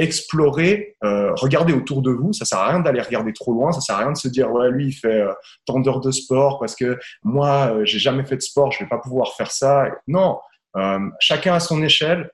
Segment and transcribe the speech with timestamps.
[0.00, 2.32] explorer, euh, regardez autour de vous.
[2.32, 3.72] Ça sert à rien d'aller regarder trop loin.
[3.72, 5.32] Ça sert à rien de se dire ouais lui il fait euh,
[5.66, 8.88] tant d'heures de sport parce que moi euh, j'ai jamais fait de sport, je vais
[8.88, 9.86] pas pouvoir faire ça.
[10.08, 10.38] Non,
[10.76, 12.30] euh, chacun à son échelle.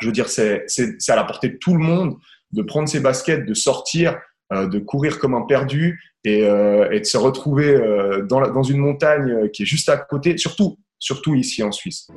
[0.00, 0.66] Je veux dire c'est
[1.08, 2.16] à la portée de tout le monde
[2.52, 4.18] de prendre ses baskets, de sortir,
[4.52, 7.78] euh, de courir comme un perdu et, euh, de se retrouver
[8.28, 12.08] dans, dans une montagne qui est juste à côté, surtout, surtout ici en Suisse.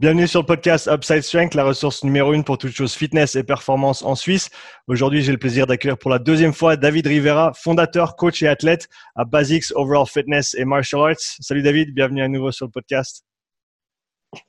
[0.00, 3.44] Bienvenue sur le podcast Upside Strength, la ressource numéro une pour toutes choses fitness et
[3.44, 4.48] performance en Suisse.
[4.86, 8.88] Aujourd'hui, j'ai le plaisir d'accueillir pour la deuxième fois David Rivera, fondateur, coach et athlète
[9.14, 11.20] à Basics Overall Fitness et Martial Arts.
[11.40, 13.26] Salut David, bienvenue à nouveau sur le podcast.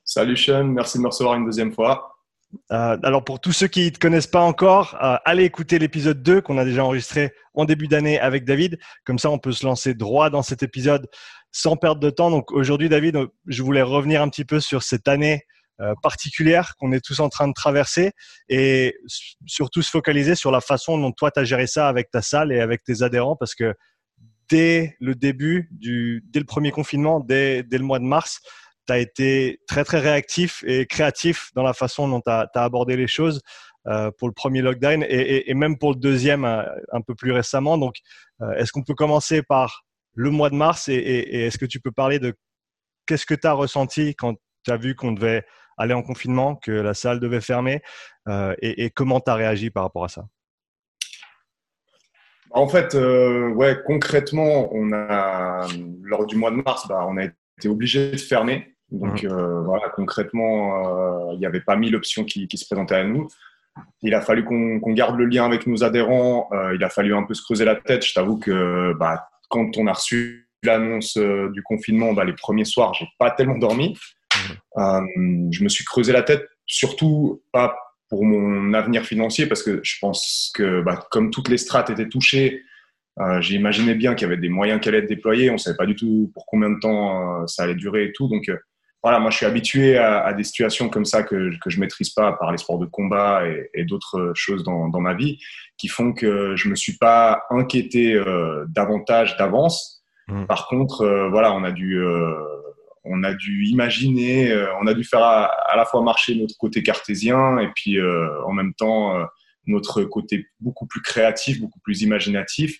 [0.02, 2.08] Salut Sean, merci de me recevoir une deuxième fois.
[2.70, 6.22] Euh, alors pour tous ceux qui ne te connaissent pas encore, euh, allez écouter l'épisode
[6.22, 8.78] 2 qu'on a déjà enregistré en début d'année avec David.
[9.04, 11.08] Comme ça, on peut se lancer droit dans cet épisode
[11.52, 12.30] sans perdre de temps.
[12.30, 15.44] Donc aujourd'hui, David, je voulais revenir un petit peu sur cette année
[15.80, 18.12] euh, particulière qu'on est tous en train de traverser
[18.48, 18.94] et
[19.46, 22.52] surtout se focaliser sur la façon dont toi, tu as géré ça avec ta salle
[22.52, 23.74] et avec tes adhérents parce que
[24.48, 28.40] dès le début, du, dès le premier confinement, dès, le mois de mars,
[28.86, 32.96] tu as été très très réactif et créatif dans la façon dont tu as, abordé
[32.96, 33.40] les choses
[33.86, 37.78] euh, pour le premier lockdown et, même pour le deuxième euh, un peu plus récemment.
[37.78, 37.96] Donc,
[38.56, 41.92] est-ce qu'on peut commencer par le mois de mars et, et est-ce que tu peux
[41.92, 42.34] parler de
[43.06, 45.44] qu'est-ce que tu as ressenti quand tu as vu qu'on devait
[45.76, 47.82] aller en confinement, que la salle devait fermer
[48.28, 50.24] euh, et, comment tu as réagi par rapport à ça?
[52.50, 55.66] En fait, euh, ouais, concrètement, on a,
[56.02, 58.76] lors du mois de mars, bah, on a été obligé de fermer.
[58.90, 59.28] Donc mmh.
[59.28, 63.26] euh, voilà, concrètement, il n'y avait pas mille options qui, qui, se présentaient à nous.
[64.02, 66.48] Il a fallu qu'on qu garde le lien avec nos adhérents.
[66.52, 68.04] Euh, il a fallu un peu se creuser la tête.
[68.04, 72.64] Je t'avoue que bah, quand on a reçu l'annonce euh, du confinement, bah, les premiers
[72.64, 73.96] soirs, j'ai pas tellement dormi.
[74.76, 75.52] Mmh.
[75.52, 77.76] je me suis creusé la tête, surtout pas
[78.08, 82.08] pour mon avenir financier, parce que je pense que bah, comme toutes les strates étaient
[82.08, 82.62] touchées,
[83.20, 85.50] euh, j'imaginais bien qu'il y avait des moyens qui allaient être déployés.
[85.50, 88.28] On savait pas du tout pour combien de temps euh, ça allait durer et tout.
[88.28, 88.56] Donc euh,
[89.02, 92.10] voilà, moi je suis habitué à, à, des situations comme ça que, que je maîtrise
[92.10, 95.38] pas par les sports de combat et, et d'autres choses dans, dans, ma vie,
[95.76, 100.04] qui font que je me suis pas inquiété euh, davantage d'avance.
[100.28, 100.46] Mmh.
[100.46, 102.00] Par contre, euh, voilà, on a dû
[103.04, 106.56] on a dû imaginer, euh, on a dû faire à, à, la fois marcher notre
[106.56, 109.24] côté cartésien et puis euh, en même temps euh,
[109.66, 112.78] notre côté beaucoup plus créatif, beaucoup plus imaginatif.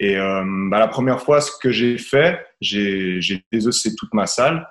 [0.00, 4.66] Et euh, bah, la première fois, ce que j'ai fait, j'ai désossé toute ma salle.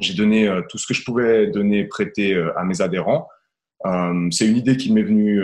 [0.00, 3.28] J'ai donné euh, tout ce que je pouvais donner, prêter euh, à mes adhérents.
[4.30, 5.40] C'est une idée qui m'est venue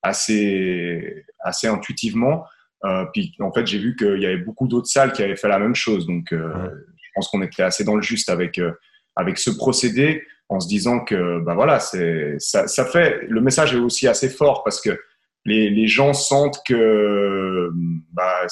[0.00, 2.46] assez, assez intuitivement.
[3.12, 5.58] puis en fait, j'ai vu qu'il y avait beaucoup d'autres salles qui avaient fait la
[5.58, 6.06] même chose.
[6.06, 6.70] Donc, ouais
[7.16, 8.72] je pense qu'on était assez dans le juste avec euh,
[9.16, 13.74] avec ce procédé en se disant que bah voilà c'est ça, ça, fait le message
[13.74, 15.00] est aussi assez fort parce que
[15.46, 17.70] les, les gens sentent que
[18.12, 18.46] bah,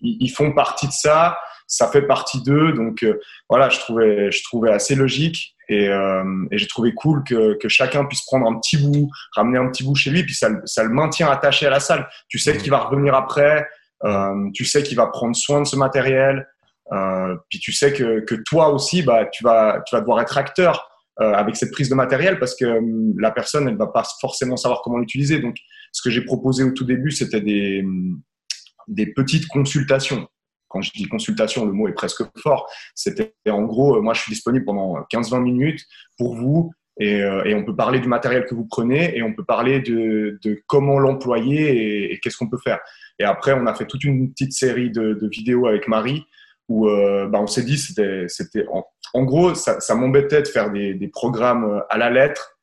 [0.00, 4.42] ils font partie de ça ça fait partie d'eux donc euh, voilà je trouvais je
[4.42, 8.58] trouvais assez logique et, euh, et j'ai trouvé cool que, que chacun puisse prendre un
[8.58, 11.70] petit bout ramener un petit bout chez lui puis ça, ça le maintient attaché à
[11.70, 13.68] la salle tu sais qu'il va revenir après
[14.04, 16.46] euh, tu sais qu'il va prendre soin de ce matériel
[16.92, 20.38] euh, puis tu sais que, que toi aussi, bah, tu, vas, tu vas devoir être
[20.38, 20.88] acteur
[21.20, 22.80] euh, avec cette prise de matériel parce que
[23.18, 25.38] la personne, elle va pas forcément savoir comment l'utiliser.
[25.38, 25.56] Donc,
[25.92, 27.84] ce que j'ai proposé au tout début, c'était des,
[28.86, 30.28] des petites consultations.
[30.68, 32.70] Quand je dis consultation, le mot est presque fort.
[32.94, 35.84] C'était en gros, moi, je suis disponible pendant 15-20 minutes
[36.18, 39.32] pour vous et, euh, et, on peut parler du matériel que vous prenez et on
[39.32, 42.80] peut parler de, de comment l'employer et, et qu'est-ce qu'on peut faire.
[43.20, 46.24] Et après, on a fait toute une petite série de, de vidéos avec Marie
[46.68, 48.84] où euh, bah, on s'est dit c'était c'était en,
[49.14, 52.58] en, gros ça, ça m'embêtait de faire des, des, programmes à la lettre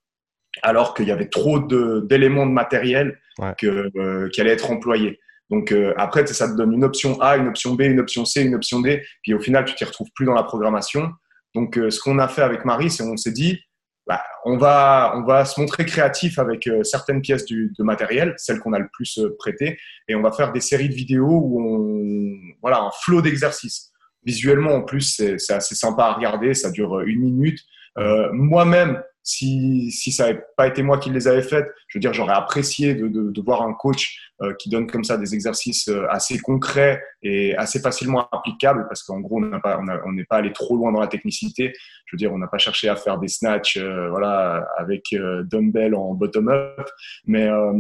[0.61, 3.53] alors qu'il y avait trop d'éléments de, de, matériel ouais.
[3.57, 5.19] que, euh, qui allaient être employés.
[5.49, 8.41] Donc euh, après ça te donne une option A, une option B, une option C,
[8.41, 11.11] une option D, puis au final tu t'y retrouves plus dans la programmation.
[11.53, 13.59] Donc euh, ce qu'on a fait avec Marie, c'est on s'est dit
[14.07, 18.33] bah, on va on va se montrer créatif avec euh, certaines pièces du, de matériel,
[18.37, 19.77] celles qu'on a le plus euh, prêtées,
[20.07, 23.91] et on va faire des séries de vidéos où on voilà un flot d'exercices.
[24.23, 26.53] Visuellement en plus c'est assez sympa à regarder.
[26.53, 27.59] Ça dure une minute.
[27.97, 31.99] Euh, moi-même si, si ça n'avait pas été moi qui les avais faites je veux
[31.99, 35.33] dire j'aurais apprécié de, de, de, voir un coach euh, qui donne comme ça des
[35.33, 40.11] exercices euh, assez concrets et assez facilement applicables parce qu'en gros on n'est pas on
[40.11, 41.73] n'est pas allé trop loin dans la technicité.
[42.05, 45.43] Je veux dire on n'a pas cherché à faire des snatchs euh, voilà avec euh,
[45.43, 46.87] dumbbell en bottom up.
[47.25, 47.73] Mais euh,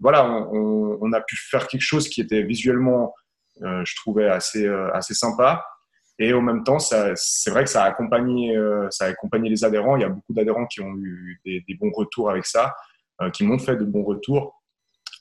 [0.00, 3.14] voilà on, on, a pu faire quelque chose qui était visuellement
[3.60, 5.64] je trouvais assez assez sympa
[6.18, 8.56] Et en même temps, c'est vrai que ça a, accompagné,
[8.90, 9.96] ça a accompagné les adhérents.
[9.96, 12.74] Il y a beaucoup d'adhérents qui ont eu des, des, bons retours avec ça,
[13.34, 14.56] qui m'ont fait de bons retours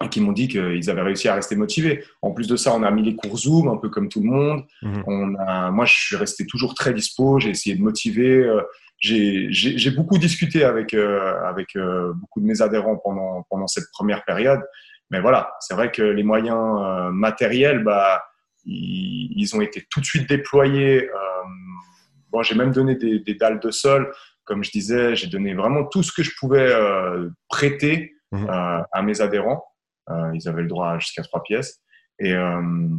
[0.10, 2.04] qui m'ont dit qu'ils avaient réussi à rester motivés.
[2.22, 4.30] En plus de ça, on a mis les cours Zoom, un peu comme tout le
[4.30, 4.64] monde.
[4.82, 5.04] Mhm.
[5.08, 8.44] On a, moi, je suis resté toujours très dispo, j'ai essayé de motiver.
[8.44, 8.62] Euh,
[9.00, 14.26] j'ai beaucoup discuté avec, euh, avec euh, beaucoup de mes adhérents pendant, pendant cette première
[14.26, 14.62] période.
[15.12, 16.58] Mais voilà, c'est vrai que les moyens
[17.14, 18.24] matériels, bah,
[18.66, 21.10] ils, ils, ont été tout de suite déployés.
[22.32, 24.12] bon, j'ai même donné des, des, dalles de sol.
[24.44, 26.74] Comme je disais, j'ai donné vraiment tout ce que je pouvais
[27.50, 28.48] prêter mhm.
[28.50, 29.64] à mes adhérents.
[30.10, 31.82] Euh, ils avaient le droit jusqu'à trois pièces.
[32.20, 32.90] Et, euh,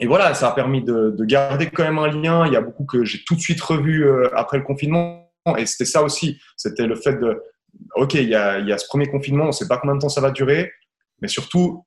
[0.00, 2.46] et voilà, ça a permis de, de, garder quand même un lien.
[2.46, 5.30] Il y a beaucoup que j'ai tout de suite revu euh, après le confinement.
[5.58, 6.40] Et c'était ça aussi.
[6.56, 7.42] C'était le fait de,
[7.96, 9.96] OK, il y, a, il y a ce premier confinement, on ne sait pas combien
[9.96, 10.72] de temps ça va durer.
[11.20, 11.84] Mais surtout,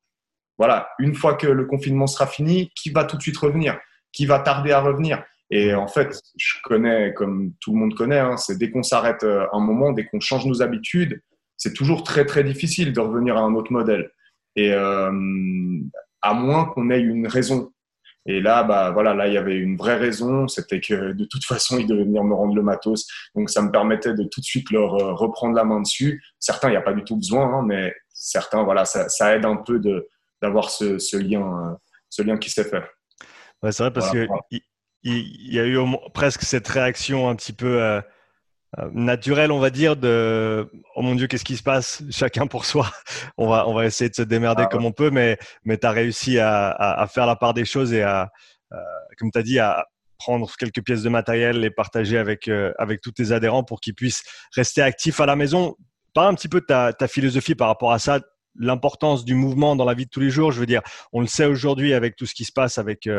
[0.58, 3.80] voilà, une fois que le confinement sera fini, qui va tout de suite revenir?
[4.12, 5.24] Qui va tarder à revenir?
[5.50, 9.24] Et en fait, je connais, comme tout le monde connaît, hein, c'est dès qu'on s'arrête
[9.24, 11.22] un moment, dès qu'on change nos habitudes,
[11.58, 14.12] c'est toujours très très difficile de revenir à un autre modèle.
[14.56, 15.12] Et euh,
[16.22, 17.72] à moins qu'on ait une raison.
[18.26, 21.46] Et là, bah voilà, là il y avait une vraie raison, c'était que de toute
[21.46, 24.46] façon ils devaient venir me rendre le matos, donc ça me permettait de tout de
[24.46, 26.22] suite leur euh, reprendre la main dessus.
[26.38, 29.46] Certains, il n'y a pas du tout besoin, hein, mais certains, voilà, ça, ça aide
[29.46, 30.08] un peu de
[30.42, 31.76] d'avoir ce, ce, lien, euh,
[32.10, 32.84] ce lien qui s'est fait.
[33.64, 34.58] Ouais, c'est vrai parce qu'il que
[35.04, 35.80] il, y a eu
[36.14, 41.28] presque cette réaction un petit peu euh, naturel, on va dire, de oh mon Dieu,
[41.28, 42.04] qu'est-ce qui se passe?
[42.12, 42.92] Chacun pour soi.
[43.38, 45.88] on va, on va essayer de se démerder ah comme on peut, mais, mais tu
[45.88, 48.30] as réussi à, à, faire la part des choses et à,
[48.74, 48.78] euh,
[49.18, 49.86] comme tu as dit, à
[50.18, 53.96] prendre quelques pièces de matériel, les partager avec, euh, avec tous tes adhérents pour qu'ils
[53.96, 54.24] puissent
[54.56, 55.76] rester actifs à la maison.
[56.14, 58.20] Parle un petit peu de ta, ta philosophie par rapport à ça,
[58.58, 60.52] l'importance du mouvement dans la vie de tous les jours.
[60.52, 60.82] Je veux dire,
[61.14, 63.10] on le sait aujourd'hui avec tout ce qui se passe avec,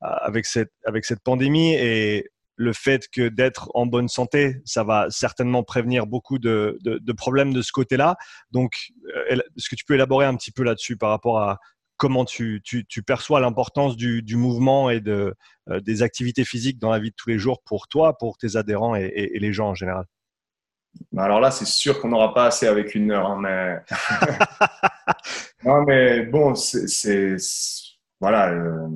[0.00, 5.06] avec, cette, avec cette pandémie et le fait que d'être en bonne santé, ça va
[5.10, 6.78] certainement prévenir beaucoup de,
[7.16, 8.16] problèmes de ce côté-là.
[8.50, 11.58] Donc, euh, est-ce que tu peux élaborer un petit peu là-dessus par rapport à
[11.96, 12.62] comment tu,
[13.06, 15.34] perçois l'importance du, mouvement et de,
[15.68, 18.56] euh, des activités physiques dans la vie de tous les jours pour toi, pour tes
[18.56, 20.04] adhérents et, les gens en général?
[21.16, 23.26] Alors là, c'est sûr qu'on n'aura pas assez avec une heure.
[23.26, 23.78] Hein, mais...
[25.64, 27.36] non, mais bon, c'est.
[28.20, 28.50] Voilà.
[28.50, 28.88] Euh,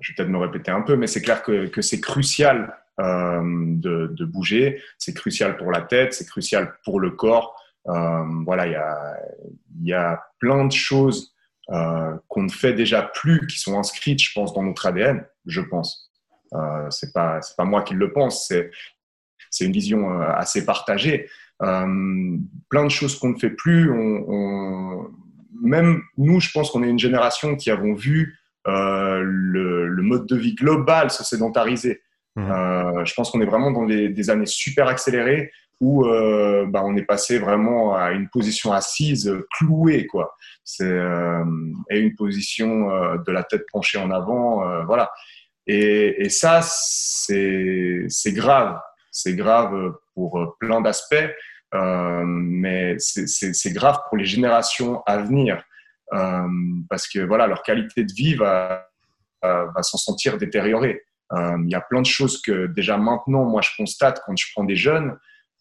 [0.00, 3.42] je vais peut-être me répéter un peu, mais c'est clair que, que c'est crucial euh,
[3.42, 7.60] de, de, bouger, c'est crucial pour la tête, c'est crucial pour le corps.
[7.88, 9.16] Euh, voilà, il y a,
[9.82, 11.34] y a plein de choses
[11.70, 15.60] euh, qu'on ne fait déjà plus, qui sont inscrites, je pense, dans notre ADN, je
[15.60, 16.10] pense.
[16.52, 18.70] Euh, c'est pas, c'est pas moi qui le pense, c'est,
[19.56, 21.28] c'est une vision euh, assez partagée.
[21.62, 22.36] Euh,
[22.68, 23.90] plein de choses qu'on ne fait plus.
[23.90, 25.10] On, on,
[25.62, 28.38] même nous, je pense qu'on est une génération qui avons vu
[28.68, 32.02] euh, le, le, mode de vie global se sédentariser.
[32.34, 32.50] Mmh.
[32.50, 37.04] Euh, je pense qu'on est vraiment dans des années super accélérées où bah, on est
[37.04, 40.34] passé vraiment à une position assise clouée, quoi.
[40.64, 40.98] C'est
[41.90, 42.88] et une position
[43.18, 45.10] de la tête penchée en avant, voilà.
[45.66, 48.80] Et, et ça, c'est grave,
[49.16, 51.14] c'est grave pour plein d'aspects,
[51.72, 55.62] mais c'est grave pour les générations à venir.
[56.12, 56.48] Euh,
[56.88, 58.88] parce que voilà, leur qualité de vie va,
[59.42, 61.02] va s'en sentir détériorée.
[61.32, 64.46] Euh, il y a plein de choses que déjà maintenant, moi, je constate quand je
[64.54, 65.16] prends des jeunes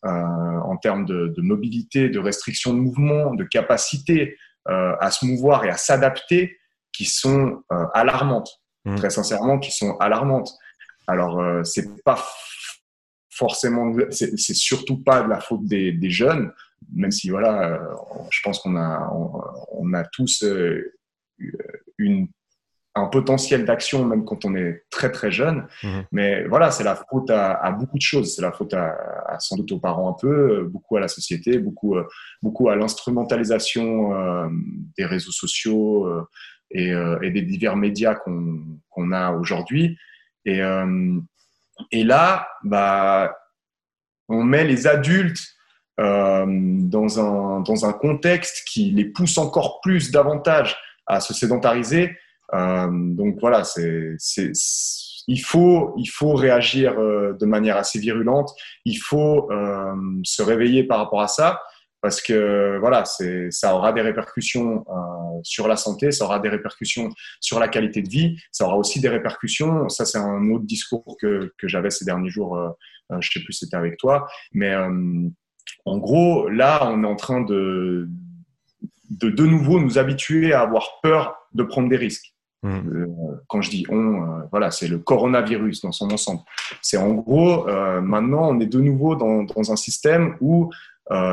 [0.06, 4.38] euh, en termes de, de, mobilité, de restriction de mouvement, de capacité
[4.68, 6.58] à se mouvoir et à s'adapter,
[6.91, 7.62] qui sont
[7.94, 8.50] alarmantes.
[8.86, 8.96] Mmh.
[8.96, 10.50] Très sincèrement, qui sont alarmantes.
[11.06, 12.15] Alors, c'est pas
[13.36, 16.51] forcément, c'est surtout pas de la faute des, des jeunes,
[16.94, 17.96] même si voilà, euh,
[18.32, 19.12] je pense qu'on a,
[19.72, 20.94] on, a tous euh,
[21.98, 22.30] une,
[22.96, 25.68] un potentiel d'action même quand on est très très jeune.
[25.84, 26.06] Mhm.
[26.13, 28.34] Mais voilà, c'est la faute à, beaucoup de choses.
[28.34, 31.98] C'est la faute à, sans doute aux parents un peu, beaucoup à la société, beaucoup,
[31.98, 32.08] euh,
[32.42, 34.50] beaucoup à l'instrumentalisation
[34.98, 36.25] des réseaux sociaux
[36.72, 39.98] et, et, des divers médias qu'on a aujourd'hui.
[40.46, 40.62] Et,
[41.91, 43.36] et là, bah,
[44.29, 45.41] on met les adultes
[46.00, 50.77] euh, dans, un, dans un contexte qui les pousse encore plus davantage
[51.08, 52.17] à se sédentariser.
[52.53, 54.51] Euh, donc voilà, c'est, c'est,
[55.27, 58.51] il, faut, il faut réagir euh, de manière assez virulente,
[58.86, 61.62] il faut euh, se réveiller par rapport à ça
[62.06, 63.04] parce que voilà,
[63.50, 67.10] ça aura des répercussions euh, sur la santé, ça aura des répercussions
[67.42, 69.90] sur la qualité de vie, ça aura aussi des répercussions.
[69.90, 72.60] Ça, c'est un autre discours que, que j'avais ces derniers jours.
[72.60, 72.70] Euh,
[73.22, 75.28] je sais plus si c'était avec toi, mais euh,
[75.86, 78.08] en gros, là, on est en train de,
[79.10, 82.34] de de nouveau nous habituer à avoir peur de prendre des risques.
[82.62, 83.06] Mmh.
[83.48, 86.42] quand je dis on, voilà, c'est le coronavirus dans son ensemble.
[86.82, 87.66] C'est en gros,
[88.02, 90.72] maintenant, on est de nouveau dans, dans un système où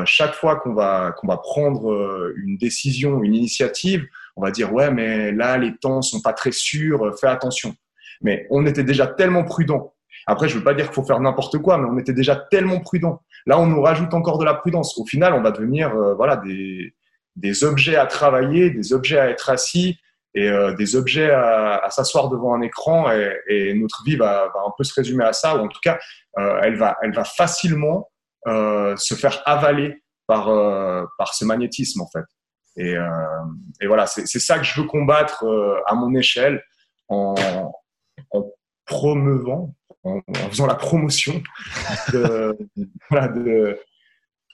[0.05, 4.91] chaque fois qu'on va, qu'on va prendre une décision, une initiative, on va dire ouais,
[4.91, 7.75] mais là, les temps sont pas très sûrs, fais attention.
[8.21, 9.93] Mais on était déjà tellement prudent.
[10.27, 12.79] Après, je veux pas dire qu'il faut faire n'importe quoi, mais on était déjà tellement
[12.79, 13.21] prudent.
[13.47, 14.97] Là, on nous rajoute encore de la prudence.
[14.97, 16.93] Au final, on va devenir voilà des,
[17.35, 19.97] des objets à travailler, des objets à être assis
[20.35, 24.51] et euh, des objets à, à s'asseoir devant un écran et, et notre vie va,
[24.53, 25.99] va, un peu se résumer à ça ou en tout cas
[26.39, 28.12] euh, elle va elle va facilement euh,
[28.45, 32.25] se faire avaler par euh, par ce magnétisme en fait.
[32.75, 33.07] Et, euh,
[33.81, 35.45] et voilà c'est ça que je veux combattre
[35.85, 36.63] à mon échelle
[37.07, 37.35] en,
[38.31, 38.51] en
[38.85, 41.41] promeuvant en, en, faisant la promotion
[42.11, 42.57] de,
[43.11, 43.79] voilà, de,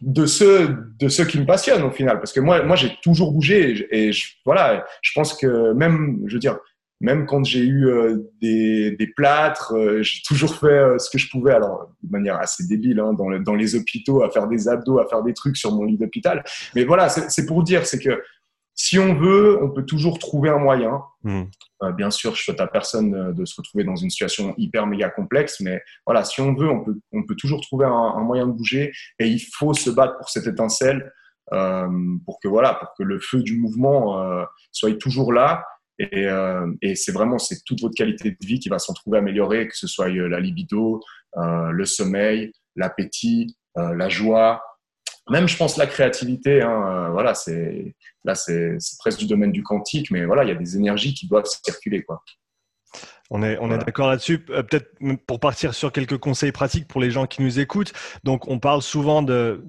[0.01, 2.17] de ceux de ceux qui me passionnent au final.
[2.17, 6.33] Parce que moi moi j'ai toujours bougé et, je, voilà je pense que même je
[6.33, 6.59] veux dire
[7.01, 11.17] même quand j'ai eu euh, des, des plâtres euh, j'ai toujours fait euh, ce que
[11.17, 14.47] je pouvais alors de manière assez débile hein, dans, le, dans les hôpitaux à faire
[14.47, 16.43] des abdos à faire des trucs sur mon lit d'hôpital
[16.75, 18.21] mais voilà c'est pour dire c'est que
[18.81, 21.03] si on veut, on peut toujours trouver un moyen.
[21.23, 21.41] Mmh.
[21.83, 25.09] Euh, bien sûr, je souhaite à personne de se retrouver dans une situation hyper méga
[25.09, 28.47] complexe, mais voilà, si on veut, on peut, on peut toujours trouver un, un moyen
[28.47, 31.11] de bouger et il faut se battre pour cette étincelle
[32.25, 35.65] pour que voilà, pour que le feu du mouvement soit toujours là.
[35.99, 39.17] Et, euh, et c'est vraiment c'est toute votre qualité de vie qui va s'en trouver
[39.19, 41.01] améliorée, que ce soit la libido,
[41.35, 44.61] le sommeil, l'appétit, la joie,
[45.29, 49.63] même je pense la créativité, hein, euh, voilà, c'est là c'est presque du domaine du
[49.63, 52.23] quantique, mais voilà, il y a des énergies qui doivent circuler, quoi.
[53.31, 54.43] On est, on est d'accord là-dessus.
[54.49, 54.89] Euh, peut-être
[55.27, 57.93] pour partir sur quelques conseils pratiques pour les gens qui nous écoutent.
[58.23, 59.63] Donc, on parle souvent de,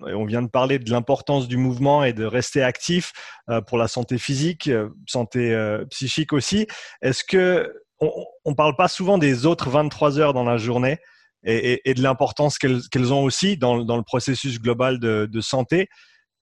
[0.00, 3.12] on vient de parler de l'importance du mouvement et de rester actif
[3.48, 4.70] euh, pour la santé physique,
[5.06, 5.56] santé
[5.90, 6.66] psychique aussi.
[7.02, 10.98] Est-ce que on, parle pas souvent des autres 23 heures dans la journée
[11.44, 15.88] et, de l'importance qu'elles ont aussi dans, le processus global de, santé?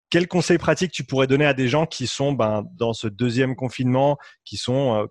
[0.09, 3.55] Quels conseils pratiques tu pourrais donner à des gens qui sont ben, dans ce deuxième
[3.55, 5.05] confinement, qui sont euh,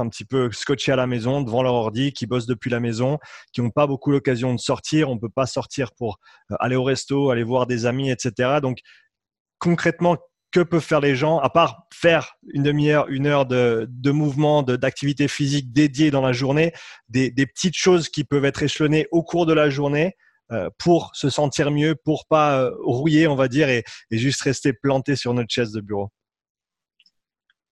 [0.00, 3.18] un petit peu scotchés à la maison devant leur ordi, qui bossent depuis la maison,
[3.52, 5.10] qui n'ont pas beaucoup l'occasion de sortir.
[5.10, 6.18] On ne peut pas sortir pour
[6.50, 8.60] euh, aller au resto, aller voir des amis, etc.
[8.62, 8.78] Donc
[9.58, 10.18] concrètement,
[10.54, 14.62] que peuvent faire les gens, à part faire une demi-heure, une heure de, de mouvement,
[14.62, 16.72] d'activité physique dédiée dans la journée,
[17.08, 20.14] des, petites choses qui peuvent être échelonnées au cours de la journée
[20.52, 24.72] euh, pour se sentir mieux, pour pas euh, rouiller, on va dire, et, juste rester
[24.72, 26.10] planté sur notre chaise de bureau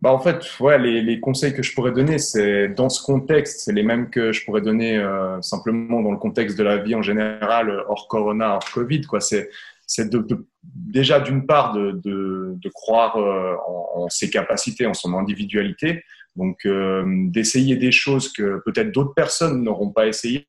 [0.02, 3.60] bah en fait, ouais, les, les conseils que je pourrais donner, c'est dans ce contexte,
[3.60, 6.96] c'est les mêmes que je pourrais donner euh, simplement dans le contexte de la vie
[6.96, 9.02] en général, hors Corona, hors Covid.
[9.02, 9.20] Quoi.
[9.20, 9.48] C'est
[9.86, 10.10] c'est
[10.64, 13.54] déjà d'une part de, de croire euh,
[13.94, 16.02] en, ses capacités, en son individualité,
[16.34, 20.46] donc euh, d'essayer des choses que peut-être d'autres personnes n'auront pas essayé,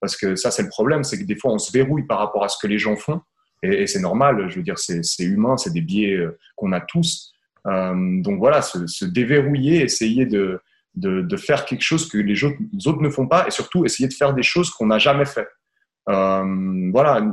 [0.00, 2.42] parce que ça c'est le problème, c'est que des fois on se verrouille par rapport
[2.42, 3.20] à ce que les gens font,
[3.62, 6.80] et, et c'est normal, je veux dire c'est humain, c'est des biais euh, qu'on a
[6.80, 7.35] tous.
[7.66, 10.60] Euh, donc voilà, se, se, déverrouiller, essayer de,
[10.94, 13.84] de, de, faire quelque chose que les autres, les autres ne font pas, et surtout
[13.84, 15.48] essayer de faire des choses qu'on n'a jamais fait.
[16.08, 17.26] Euh, voilà,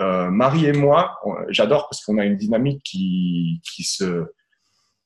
[0.00, 1.18] euh, Marie et moi,
[1.48, 4.26] j'adore parce qu'on a une dynamique qui, qui se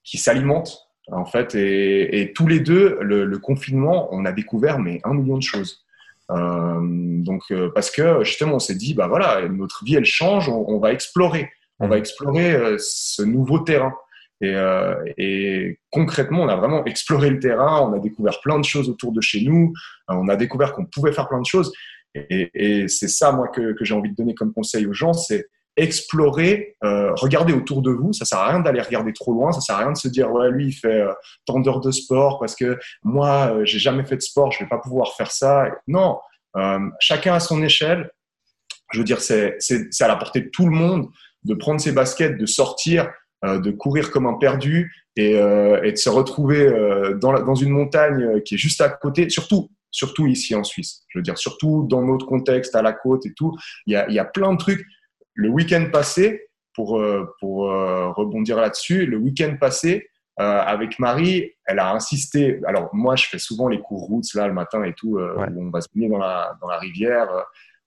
[0.02, 0.76] qui s'alimente
[1.12, 5.14] en fait et, et, tous les deux le, le, confinement on a découvert mais un
[5.14, 5.86] million de choses.
[6.30, 10.68] Euh, donc parce que justement on s'est dit bah voilà notre vie elle change on,
[10.68, 11.50] on va explorer.
[11.80, 13.92] On va explorer ce nouveau terrain
[14.40, 18.64] et, euh, et, concrètement on a vraiment exploré le terrain on a découvert plein de
[18.64, 19.72] choses autour de chez nous
[20.08, 21.72] on a découvert qu'on pouvait faire plein de choses
[22.14, 26.76] et, c'est ça, moi, que, j'ai envie de donner comme conseil aux gens, c'est explorer,
[26.84, 28.12] euh, regarder autour de vous.
[28.12, 29.50] Ça sert à rien d'aller regarder trop loin.
[29.50, 31.12] Ça sert à rien de se dire ouais lui il fait euh,
[31.46, 34.68] tant d'heures de sport parce que moi euh, j'ai jamais fait de sport, je vais
[34.68, 35.66] pas pouvoir faire ça.
[35.88, 36.20] Non,
[36.56, 38.08] euh, chacun à son échelle.
[38.92, 39.58] Je veux dire c'est
[40.00, 41.08] à la portée de tout le monde
[41.42, 43.08] de prendre ses baskets, de sortir, euh,
[43.44, 46.70] de courir comme un perdu et, euh, et de se retrouver
[47.20, 49.28] dans, la, dans une montagne qui est juste à côté.
[49.28, 51.04] Surtout surtout ici en Suisse.
[51.08, 53.56] Je veux dire, surtout dans notre contexte, à la côte et tout.
[53.86, 54.84] Il y a, il y a plein de trucs.
[55.34, 60.08] Le week-end passé, pour, euh, pour euh, rebondir là-dessus, le week-end passé,
[60.40, 62.60] euh, avec Marie, elle a insisté.
[62.66, 65.46] Alors, moi, je fais souvent les cours routes là le matin et tout, euh, ouais.
[65.54, 67.28] où on va se baigner dans la, dans la rivière.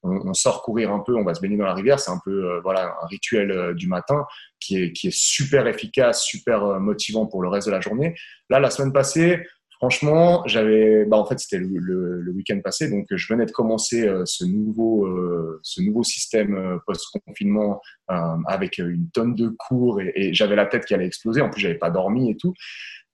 [0.03, 1.99] On, on, sort courir un peu, on va se baigner dans la rivière.
[1.99, 4.25] C'est un peu euh, voilà un rituel euh, du matin
[4.59, 8.15] qui est, qui est super efficace, super motivant pour le reste de la journée.
[8.49, 9.43] Là, la semaine passée,
[9.77, 13.51] Franchement, j'avais, bah en fait, c'était le, le, le week-end passé, donc je venais de
[13.51, 18.15] commencer euh, ce nouveau, euh, ce nouveau système euh, post-confinement euh,
[18.47, 21.41] avec une tonne de cours et, et j'avais la tête qui allait exploser.
[21.41, 22.55] En plus, j'avais pas dormi et tout.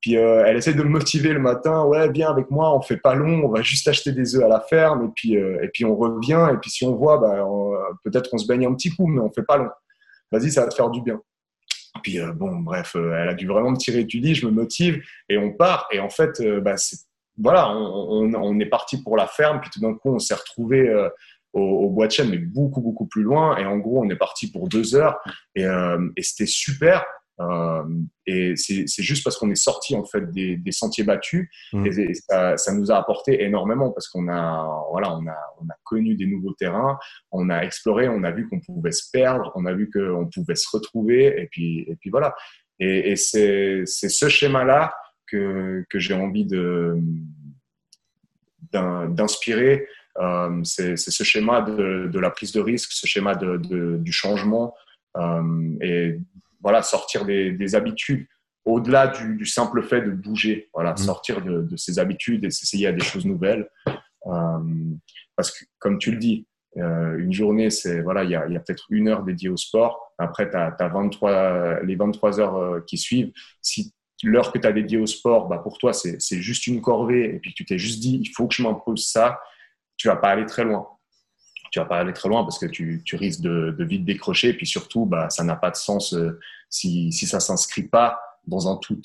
[0.03, 1.85] Puis euh, elle essaie de me motiver le matin.
[1.85, 4.49] Ouais, viens avec moi, on fait pas long, on va juste acheter des œufs à
[4.49, 6.49] la ferme et puis euh, et puis on revient.
[6.53, 7.47] Et puis si on voit, bah,
[8.03, 9.69] peut-être on se baigne un petit coup, mais on fait pas long.
[10.29, 11.21] Vas-y, ça va te faire du bien.
[12.01, 14.35] Puis euh, bon, bref, elle a dû vraiment me tirer du lit.
[14.35, 15.87] Je me motive et on part.
[15.93, 16.75] Et en fait, bah,
[17.37, 19.61] voilà, on, est parti pour la ferme.
[19.61, 20.93] Puis tout d'un coup, on s'est retrouvé
[21.53, 23.55] au, au, bois de chêne, mais beaucoup beaucoup plus loin.
[23.55, 25.17] Et en gros, on est parti pour deux heures
[25.55, 27.05] et, et c'était super
[27.39, 27.83] euh,
[28.27, 31.85] et c'est juste parce qu'on est sorti en fait des, des sentiers battus mmh.
[31.87, 35.75] et, ça, ça, nous a apporté énormément parce qu'on a voilà on a on a
[35.83, 36.99] connu des nouveaux terrains,
[37.31, 40.55] on a exploré, on a vu qu'on pouvait se perdre, on a vu qu'on pouvait
[40.55, 42.35] se retrouver et puis et puis voilà.
[42.79, 44.93] Et, et c'est ce schéma là
[45.27, 46.99] que que j'ai envie de
[48.71, 49.87] d'inspirer.
[50.19, 54.11] Euh, c'est ce schéma de, de, la prise de risque, ce schéma de, de du
[54.11, 54.75] changement
[55.17, 56.19] euh, et
[56.63, 58.25] voilà, sortir des, habitudes
[58.65, 60.97] au-delà du, simple fait de bouger, voilà, mmh.
[60.97, 63.69] sortir de, ses habitudes et s'essayer à des choses nouvelles.
[63.87, 64.59] Euh,
[65.35, 68.85] parce que, comme tu le dis, euh, une journée, c'est voilà, il y a, peut-être
[68.89, 70.13] une heure dédiée au sport.
[70.17, 73.33] Après, tu as, 23, les 23 heures euh, qui suivent.
[73.61, 73.93] Si
[74.23, 77.39] l'heure que tu as dédiée au sport, bah, pour toi, c'est juste une corvée et
[77.39, 79.41] puis tu t'es juste dit, il faut que je m'impose ça,
[79.97, 80.87] tu vas pas aller très loin
[81.73, 84.49] tu vas pas aller très loin parce que tu, tu risques de, de, vite décrocher.
[84.49, 86.39] Et puis surtout, bah, ça n'a pas de sens euh,
[86.69, 89.01] si, si ça s'inscrit pas dans un tout.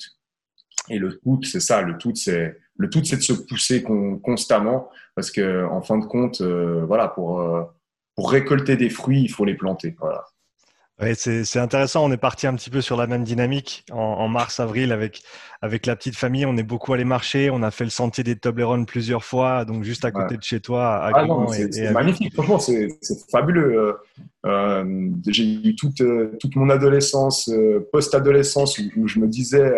[0.87, 1.81] Et le tout, c'est ça.
[1.81, 3.83] Le tout, c'est le tout, c'est de se pousser
[4.21, 7.63] constamment parce que en fin de compte, euh, voilà, pour euh,
[8.15, 9.95] pour récolter des fruits, il faut les planter.
[9.99, 10.23] Voilà.
[11.01, 12.05] Ouais, c'est intéressant.
[12.05, 15.21] On est parti un petit peu sur la même dynamique en, mars-avril avec,
[15.61, 16.45] avec la petite famille.
[16.45, 17.49] On est beaucoup allé marcher.
[17.49, 20.59] On a fait le sentier des Toblerones plusieurs fois, donc juste à côté de chez
[20.59, 20.95] toi.
[20.97, 22.33] À ah c'est magnifique.
[22.33, 22.89] Franchement, c'est
[23.31, 23.77] fabuleux.
[23.77, 23.93] Euh,
[24.45, 27.49] euh, j'ai eu toute, euh, toute mon adolescence,
[27.93, 29.71] post-adolescence, où, je me disais,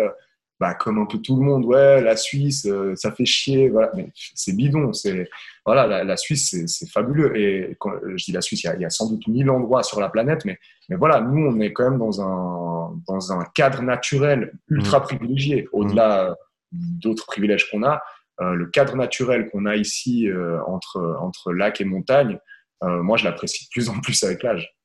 [0.62, 3.90] bah, comme un peu tout le monde, ouais, la Suisse, euh, ça fait chier, voilà.
[3.96, 5.28] Mais c'est bidon, c'est
[5.66, 7.36] voilà, la, Suisse, c'est fabuleux.
[7.36, 10.08] Et quand je dis la Suisse, il y, a, sans doute mille endroits sur la
[10.08, 14.52] planète, mais mais voilà, nous, on est quand même dans un dans un cadre naturel
[14.68, 15.02] ultra mmh.
[15.02, 16.76] privilégié, au-delà mmh.
[17.00, 18.00] d'autres privilèges qu'on a.
[18.40, 22.38] Euh, le cadre naturel qu'on a ici euh, entre entre lac et montagne,
[22.82, 24.76] moi, je l'apprécie de plus en plus avec l'âge.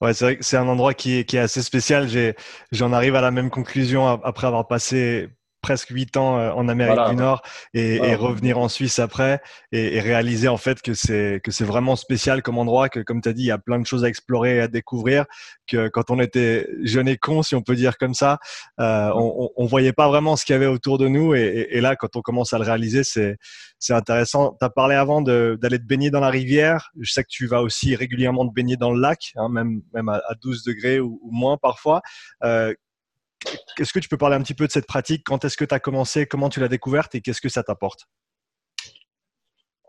[0.00, 2.08] Ouais, c'est vrai que c'est un endroit qui est, qui est assez spécial.
[2.72, 5.28] J'en arrive à la même conclusion après avoir passé
[5.60, 7.42] presque huit ans euh, en Amérique du Nord
[7.74, 9.40] et, et, revenir en Suisse après
[9.72, 13.20] et, et réaliser en fait que c'est que c'est vraiment spécial comme endroit que comme
[13.20, 15.24] tu as dit il y a plein de choses à explorer et à découvrir
[15.66, 18.38] que quand on était jeune et con si on peut dire comme ça
[18.80, 21.80] euh, on, on voyait pas vraiment ce qu'il y avait autour de nous et, et,
[21.80, 23.36] là quand on commence à le réaliser c'est
[23.80, 24.56] c'est intéressant.
[24.60, 26.90] Tu as parlé avant d'aller te baigner dans la rivière.
[27.00, 30.10] Je sais que tu vas aussi régulièrement te baigner dans le lac hein, même même
[30.10, 32.02] à, 12 degrés ou, ou moins parfois.
[32.44, 32.74] Euh,
[33.78, 35.22] est-ce que tu peux parler un petit peu de cette pratique?
[35.24, 36.26] Quand est-ce que tu as commencé?
[36.26, 37.14] Comment tu l'as découverte?
[37.14, 38.06] Et qu'est-ce que ça t'apporte?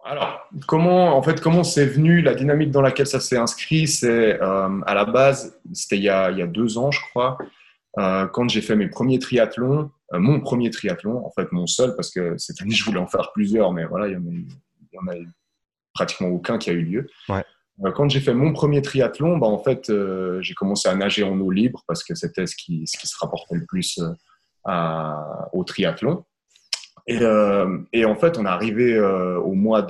[0.04, 4.42] Alors, comment, en fait, comment c'est venu, la dynamique dans laquelle ça s'est inscrit, c'est
[4.42, 7.38] euh, à la base, c'était il, y a deux ans, je crois,
[8.00, 11.96] euh, quand j'ai fait mes premiers triathlons, euh, mon premier triathlon, en fait, mon seul,
[11.96, 14.14] parce que cette année, je voulais en faire plusieurs, mais voilà, il
[14.94, 15.16] y en a,
[15.94, 17.08] pratiquement aucun qui a eu lieu.
[17.28, 17.44] Ouais.
[17.86, 21.24] Euh, quand j'ai fait mon premier triathlon, bah, en fait, euh, j'ai commencé à nager
[21.24, 24.12] en eau libre parce que c'était ce qui, ce qui se rapportait le plus euh,
[24.66, 26.24] à, au triathlon.
[27.08, 27.20] Et,
[27.94, 29.86] et, en fait, on est arrivé au mois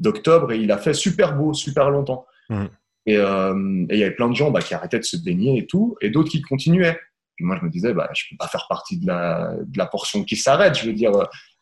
[0.00, 2.24] d'octobre et il a fait super beau, super longtemps.
[2.48, 2.64] Mmh.
[3.06, 5.96] Et il y avait plein de gens bah, qui arrêtaient de se baigner et tout,
[6.00, 6.98] et d'autres qui continuaient.
[7.40, 10.24] moi, je me disais, bah, je peux pas faire partie de la, de la portion
[10.24, 10.78] qui s'arrête.
[10.78, 11.12] Je veux dire,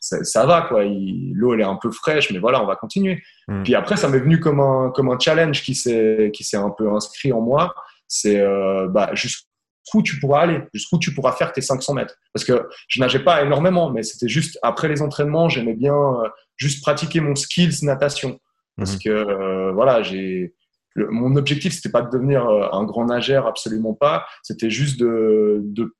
[0.00, 0.84] ça, va quoi.
[0.84, 3.22] L'eau elle est un peu fraîche, mais voilà, on va continuer.
[3.48, 3.62] Mm.
[3.62, 6.70] Puis après, ça m'est venu comme un comme un challenge qui s'est qui s'est un
[6.70, 7.74] peu inscrit en moi.
[8.06, 12.14] C'est euh, bah, jusqu'où tu pourras aller, jusqu'où tu pourras faire tes 500 mètres?
[12.32, 16.28] Parce que je nageais pas énormément, mais c'était juste après les entraînements, j'aimais bien euh,
[16.56, 18.38] juste pratiquer mon skills natation.
[18.76, 19.04] Parce mm-hmm.
[19.04, 20.54] que euh, voilà, j'ai
[20.96, 24.26] mon objectif c'était pas de devenir un grand nageur, absolument pas.
[24.42, 25.94] C'était juste de, de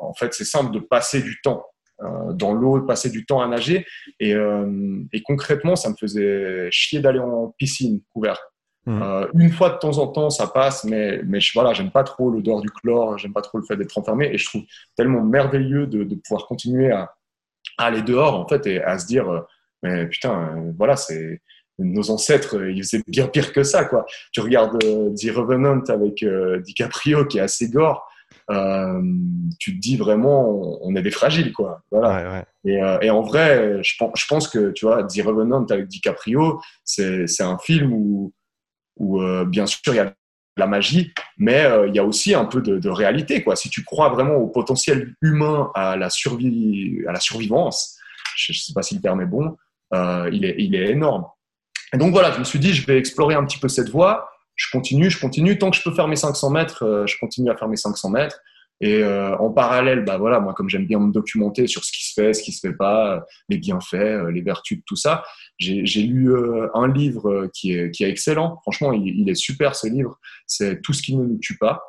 [0.00, 1.64] en fait, c'est simple de passer du temps.
[2.00, 3.84] Euh, dans l'eau, passer du temps à nager.
[4.20, 8.40] Et, euh, et concrètement, ça me faisait chier d'aller en piscine couverte.
[8.86, 9.02] Mmh.
[9.02, 12.04] Euh, une fois de temps en temps, ça passe, mais, mais je, voilà, j'aime pas
[12.04, 14.62] trop l'odeur du chlore, j'aime pas trop le fait d'être enfermé, et je trouve
[14.96, 17.12] tellement merveilleux de, de pouvoir continuer à,
[17.78, 19.26] à, aller dehors, en fait, et à se dire,
[19.82, 21.42] mais putain, voilà, c'est
[21.80, 24.06] nos ancêtres, ils faisaient bien pire que ça, quoi.
[24.32, 26.24] Tu regardes The Revenant avec
[26.62, 28.08] DiCaprio, qui est assez gore,
[28.50, 29.02] euh,
[29.58, 31.82] tu te dis vraiment, on est des fragiles, quoi.
[31.90, 32.46] Voilà.
[32.64, 35.86] Et, euh, et, en vrai, je pense, je pense que, tu vois, The Revenant avec
[35.86, 38.32] DiCaprio, c'est un film où,
[38.96, 40.14] où euh, bien sûr, il y a
[40.56, 43.44] la magie, mais il y a aussi un peu de, de, réalité.
[43.44, 43.54] Quoi.
[43.54, 47.96] Si tu crois vraiment au potentiel humain, à la, survie, à la survivance,
[48.36, 49.56] je ne sais pas si le terme est bon,
[49.92, 51.26] il, est, il est énorme.
[51.92, 54.28] Et donc voilà, je me suis dit, je vais explorer un petit peu cette voie.
[54.58, 55.56] Je continue, je continue.
[55.56, 58.38] Tant que je peux faire mes 500 mètres, je continue à faire mes 500 mètres.
[58.80, 62.06] Et euh, en parallèle, bah voilà, moi comme j'aime bien me documenter sur ce qui
[62.06, 65.24] se fait, ce qui se fait pas, les bienfaits, euh, les vertus de tout ça,
[65.58, 68.58] j'ai lu euh, un livre qui est, qui est excellent.
[68.62, 70.18] Franchement, il, il est super ce livre.
[70.46, 71.82] C'est Tout ce qui ne nous tue pas,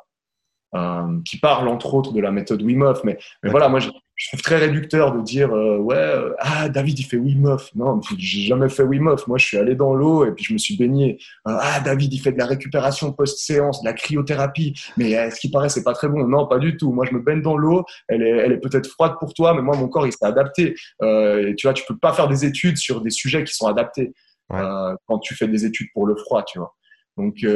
[1.24, 3.02] qui parle entre autres de la méthode Wim Hof.
[3.04, 3.80] Mais, mais voilà, moi
[4.20, 7.70] je trouve très réducteur de dire euh, ouais euh, ah David il fait Wim Hof.
[7.74, 9.26] Non j'ai jamais fait Wim Hof.
[9.26, 11.18] Moi je suis allé dans l'eau et puis je me suis baigné.
[11.48, 14.78] Euh, ah David il fait de la récupération post séance de la cryothérapie.
[14.98, 16.26] Mais ce qui paraît c'est pas très bon.
[16.26, 16.92] Non pas du tout.
[16.92, 17.82] Moi je me baigne dans l'eau.
[18.08, 20.74] Elle est elle est peut-être froide pour toi mais moi mon corps il s'est adapté.
[21.02, 24.12] Et tu vois tu peux pas faire des études sur des sujets qui sont adaptés
[24.50, 26.74] quand tu fais des études pour le froid tu vois.
[27.16, 27.48] Donc tu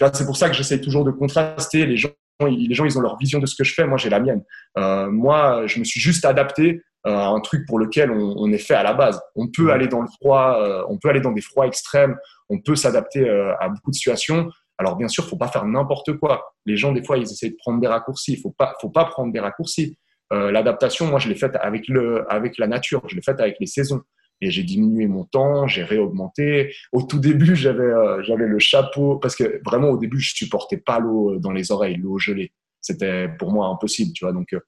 [0.00, 2.08] vois c'est pour ça que j'essaye toujours de contraster les gens
[2.40, 3.86] les gens, ils ont leur vision de ce que je fais.
[3.86, 4.42] Moi, j'ai la mienne.
[4.78, 8.58] Euh, moi, je me suis juste adapté euh, à un truc pour lequel on, est
[8.58, 9.20] fait à la base.
[9.36, 12.16] On peut aller dans le froid, euh, on peut aller dans des froids extrêmes,
[12.48, 13.28] on peut s'adapter
[13.60, 14.50] à beaucoup de situations.
[14.78, 16.52] Alors, bien sûr, faut pas faire n'importe quoi.
[16.66, 18.32] Les gens, des fois, ils essaient de prendre des raccourcis.
[18.32, 19.96] Il faut pas, faut pas prendre des raccourcis.
[20.30, 23.02] L'adaptation, moi, je l'ai faite avec le, avec la nature.
[23.08, 24.02] Je l'ai faite avec les saisons
[24.40, 26.74] et j'ai diminué mon temps, j'ai réaugmenté.
[26.92, 30.76] Au tout début, j'avais euh, j'avais le chapeau parce que vraiment au début, je supportais
[30.76, 32.52] pas l'eau dans les oreilles, l'eau gelée.
[32.80, 34.32] C'était pour moi impossible, tu vois.
[34.32, 34.60] Donc euh,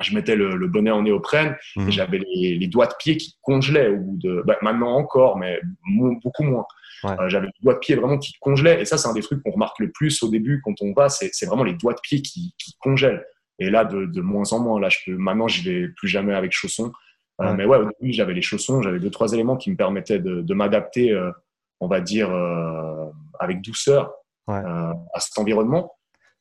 [0.00, 1.90] je mettais le, bonnet en néoprène et mmh.
[1.90, 5.60] j'avais les, doigts de pied qui congelaient au bout de bah, maintenant encore, mais
[6.22, 6.64] beaucoup moins.
[7.04, 9.42] Euh, j'avais les doigts de pied vraiment qui congelaient et ça c'est un des trucs
[9.42, 12.22] qu'on remarque le plus au début quand on va, c'est vraiment les doigts de pied
[12.22, 13.24] qui, qui congèlent.
[13.60, 16.34] Et là, de, de, moins en moins, là, je peux, maintenant, je vais plus jamais
[16.34, 16.92] avec chaussons.
[17.40, 20.18] Euh, mais ouais, au début, j'avais les chaussons, j'avais deux, trois éléments qui me permettaient
[20.18, 21.30] de, m'adapter, euh,
[21.80, 23.06] on va dire, euh,
[23.38, 24.12] avec douceur
[24.48, 25.92] à cet environnement.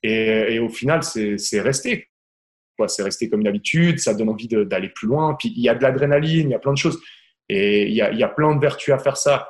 [0.01, 2.09] Et, au final, c'est resté.
[2.87, 5.35] C'est resté comme d'habitude, ça donne envie d'aller plus loin.
[5.37, 6.99] Puis il y a de l'adrénaline, il y a plein de choses.
[7.49, 9.49] Et il y a, y a, plein de vertus à faire ça.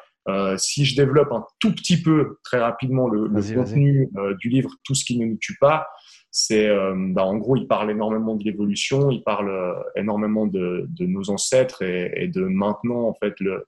[0.58, 4.10] si je développe un tout petit peu, très rapidement, le, le contenu
[4.40, 5.88] du livre Tout ce qui ne nous tue pas,
[6.32, 10.88] c'est euh, bah, en gros il parle énormément de l'évolution il parle euh, énormément de,
[11.00, 13.66] nos ancêtres et, de maintenant en fait le,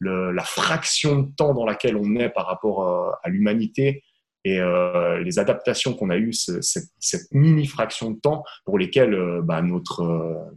[0.00, 4.04] la fraction de temps dans laquelle on est par rapport euh, à, l'humanité
[4.44, 9.40] et euh, les adaptations qu'on a eues cette, cette, mini fraction de temps pour lesquelles
[9.42, 10.52] bah, notre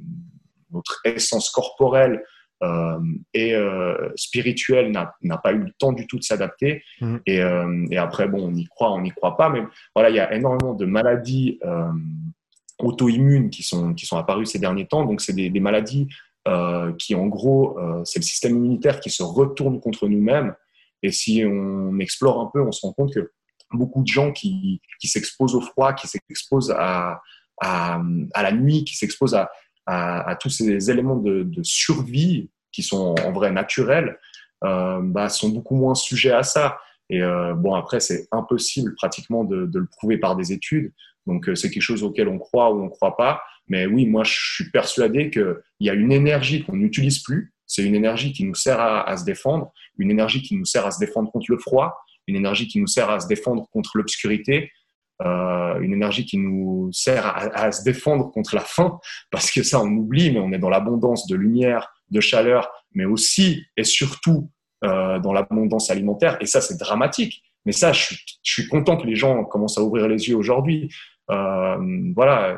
[0.71, 2.23] notre essence corporelle
[2.61, 2.99] euh,
[3.33, 6.83] et euh, spirituel n'a pas eu le temps du tout de s'adapter.
[7.01, 7.17] Mmh.
[7.25, 9.61] Et, euh, et, après, bon, on y croit, on n'y croit pas, mais
[9.95, 11.59] voilà, il y a énormément de maladies
[12.79, 15.05] auto-immunes qui sont, qui sont apparues ces derniers temps.
[15.05, 16.07] Donc, c'est des, des, maladies
[16.97, 20.53] qui, en gros, c'est le système immunitaire qui se retourne contre nous-mêmes.
[21.01, 23.31] Et si on explore un peu, on se rend compte que
[23.71, 27.21] beaucoup de gens qui, qui s'exposent au froid, qui s'exposent à,
[27.61, 28.01] à,
[28.33, 29.49] à, la nuit, qui s'exposent à,
[29.89, 34.19] à, tous ces éléments de, survie qui sont en vrai naturels,
[34.63, 36.79] euh, bah, sont beaucoup moins sujets à ça.
[37.09, 40.93] Et euh, bon, après, c'est impossible pratiquement de, le prouver par des études.
[41.25, 43.41] Donc, euh, c'est quelque chose auquel on croit ou on ne croit pas.
[43.67, 47.53] Mais oui, moi, je suis persuadé qu'il y a une énergie qu'on n'utilise plus.
[47.65, 50.91] C'est une énergie qui nous sert à, se défendre, une énergie qui nous sert à
[50.91, 51.95] se défendre contre le froid,
[52.27, 54.71] une énergie qui nous sert à se défendre contre l'obscurité,
[55.25, 58.99] euh, une énergie qui nous sert à, se défendre contre la faim,
[59.31, 63.03] parce que ça on oublie, mais on est dans l'abondance de lumière, de chaleur, mais
[63.03, 64.49] aussi et surtout
[64.85, 67.43] euh, dans l'abondance alimentaire, et ça c'est dramatique.
[67.65, 70.89] Mais ça, je suis, content que les gens commencent à ouvrir les yeux aujourd'hui.
[71.29, 71.77] Euh,
[72.15, 72.57] voilà,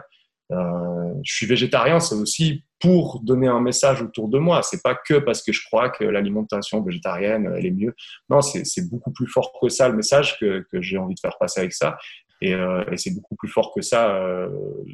[0.51, 4.61] je suis végétarien, c'est aussi pour donner un message autour de moi.
[4.61, 7.95] C'est pas que parce que je crois que l'alimentation végétarienne elle est mieux.
[8.29, 11.61] Non, c'est beaucoup plus fort que ça le message que j'ai envie de faire passer
[11.61, 11.97] avec ça.
[12.41, 14.49] Et, euh, et c'est beaucoup plus fort que ça euh,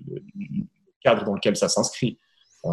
[0.06, 0.22] le
[1.02, 2.20] cadre dans lequel ça s'inscrit.
[2.66, 2.70] Euh,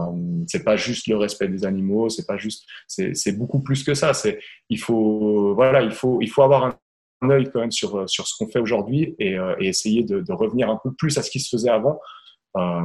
[0.48, 4.12] c'est pas juste le respect des animaux, c'est pas juste, c'est beaucoup plus que ça.
[4.14, 8.26] C'est, il faut, voilà, il faut, il faut avoir un, œil quand même sur sur
[8.26, 11.48] ce qu'on fait aujourd'hui et, essayer de, revenir un peu plus à ce qui se
[11.56, 11.98] faisait avant,
[12.58, 12.82] euh,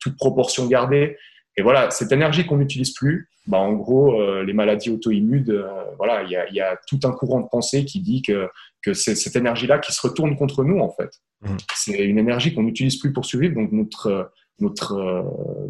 [0.00, 1.18] toute proportion gardée.
[1.58, 5.64] Et voilà, cette énergie qu'on n'utilise plus, bah en gros, les maladies auto-immunes,
[5.98, 8.48] voilà, il y a, tout un courant de pensée qui dit que,
[8.84, 11.10] que c'est cette énergie-là qui se retourne contre nous, en fait.
[11.42, 11.56] Mmh.
[11.74, 15.22] C'est une énergie qu'on n'utilise plus pour survivre, donc notre, notre, euh,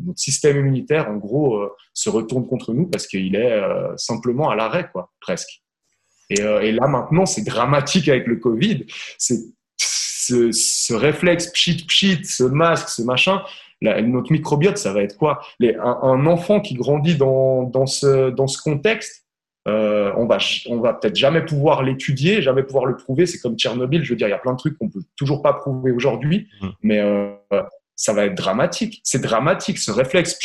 [0.05, 3.63] notre système immunitaire, en gros, se retourne contre nous parce qu'il est
[3.97, 5.63] simplement à l'arrêt, quoi, presque.
[6.31, 8.87] Et, et là, maintenant, c'est dramatique avec le Covid.
[9.19, 9.39] C'est
[10.25, 13.43] ce, ce, réflexe pchit pchit, ce masque, ce machin,
[13.83, 15.41] notre microbiote, ça va être quoi?
[15.63, 19.24] Un, enfant qui grandit dans, dans, ce, dans ce contexte,
[19.67, 23.27] euh, on va, on va peut-être jamais pouvoir l'étudier, jamais pouvoir le prouver.
[23.27, 25.43] C'est comme Tchernobyl, je veux dire, il y a plein de trucs qu'on peut toujours
[25.43, 26.69] pas prouvé aujourd'hui, mmh.
[26.83, 27.33] mais euh,
[27.97, 29.01] ça va être dramatique.
[29.05, 30.39] C'est dramatique, ce réflexe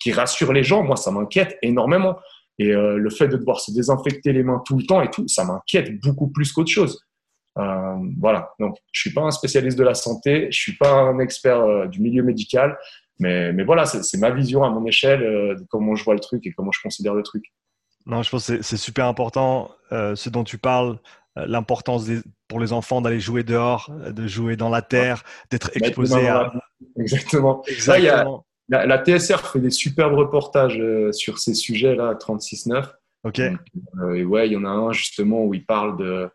[0.00, 0.82] qui rassure les gens.
[0.82, 2.16] Moi, ça m'inquiète énormément.
[2.58, 5.26] Et euh, le fait de devoir se désinfecter les mains tout le temps et tout,
[5.28, 7.02] ça m'inquiète beaucoup plus qu'autre chose.
[7.58, 8.52] Euh, voilà.
[8.58, 11.86] Donc, je suis pas un spécialiste de la santé, je suis pas un expert euh,
[11.86, 12.78] du milieu médical,
[13.18, 16.46] mais, mais voilà, c'est ma vision à mon échelle de comment je vois le truc
[16.46, 17.44] et comment je considère le truc.
[18.06, 20.98] Non, je pense que c'est super important ce dont tu parles,
[21.36, 22.06] l'importance
[22.48, 26.52] pour les enfants d'aller jouer dehors, de jouer dans la terre, d'être exposé à.
[26.96, 27.62] Exactement.
[27.66, 28.44] Exactement.
[28.70, 32.88] La, TSR fait des superbes reportages euh, sur ces sujets-là, 36.9.
[33.24, 33.40] Ok.
[33.40, 36.30] Euh, et ouais, il y en a un justement où il parle de,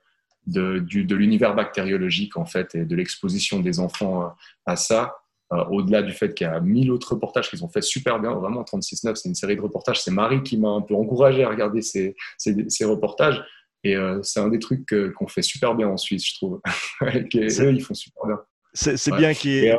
[0.45, 4.27] de, de l'univers bactériologique en fait et de l'exposition des enfants euh,
[4.65, 5.15] à ça.
[5.51, 8.63] Au-delà du fait qu'il y a mille autres reportages qu'ils ont fait super bien, vraiment
[8.63, 10.01] 36.9, c'est une série de reportages.
[10.01, 13.43] C'est Marie qui m'a un peu encouragé à regarder ces, ces, reportages.
[13.83, 16.61] Et c'est un des trucs qu'on fait super bien en Suisse, je trouve.
[17.03, 18.39] eux, ils font super bien.
[18.73, 19.77] C'est bien qu'il y ait.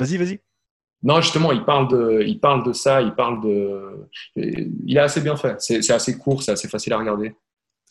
[0.00, 0.40] Vas-y, vas-y.
[1.04, 4.08] Non, justement, il parle de, il parle de ça, il parle de.
[4.34, 5.60] Il est assez bien fait.
[5.60, 7.34] C'est assez court, c'est assez facile à regarder.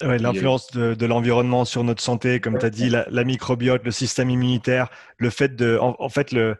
[0.01, 4.29] Ouais, L'influence de, l'environnement sur notre santé, comme tu as dit, la, microbiote, le système
[4.29, 5.77] immunitaire, le fait de.
[5.79, 6.57] En, fait, le,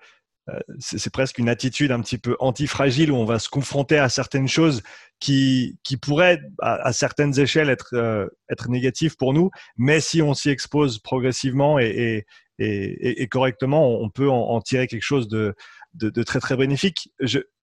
[0.49, 4.07] euh, c'est presque une attitude un petit peu antifragile où on va se confronter à
[4.07, 4.83] certaines choses
[5.19, 9.49] qui, qui pourraient, à, certaines échelles, être, euh, être négatives pour nous.
[9.77, 12.25] Mais si on s'y expose progressivement et,
[12.59, 15.55] et, et, correctement, on peut en tirer quelque chose de,
[15.93, 17.11] de, très très bénéfique.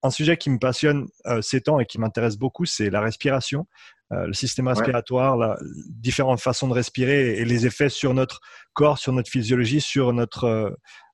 [0.03, 3.67] un sujet qui me passionne euh, ces temps et qui m'intéresse beaucoup, c'est la respiration,
[4.13, 5.57] euh, le système respiratoire, la,
[5.89, 8.41] différentes façons de respirer et, les effets sur notre
[8.73, 10.71] corps, sur notre physiologie, sur notre, euh,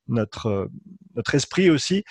[0.08, 0.68] notre,
[1.14, 2.04] notre esprit aussi.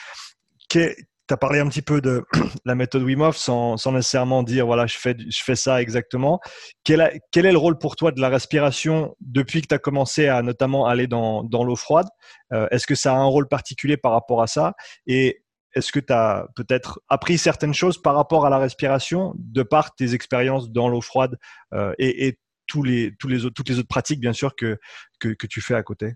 [0.69, 0.95] Tu
[1.31, 2.23] as parlé un petit peu de
[2.65, 6.39] la méthode Wim Hof sans, sans, nécessairement dire voilà, je fais, je fais ça exactement.
[6.83, 10.27] Quel, quel, est le rôle pour toi de la respiration depuis que tu as commencé
[10.27, 12.07] à notamment aller dans, dans l'eau froide?
[12.53, 14.73] Euh, Est-ce que ça a un rôle particulier par rapport à ça?
[15.07, 15.41] Et
[15.75, 19.93] est-ce que tu as peut-être appris certaines choses par rapport à la respiration de par
[19.93, 21.37] tes expériences dans l'eau froide
[21.73, 22.37] euh, et,
[22.83, 24.79] les, toutes les autres pratiques, bien sûr, que,
[25.19, 26.15] tu fais à côté?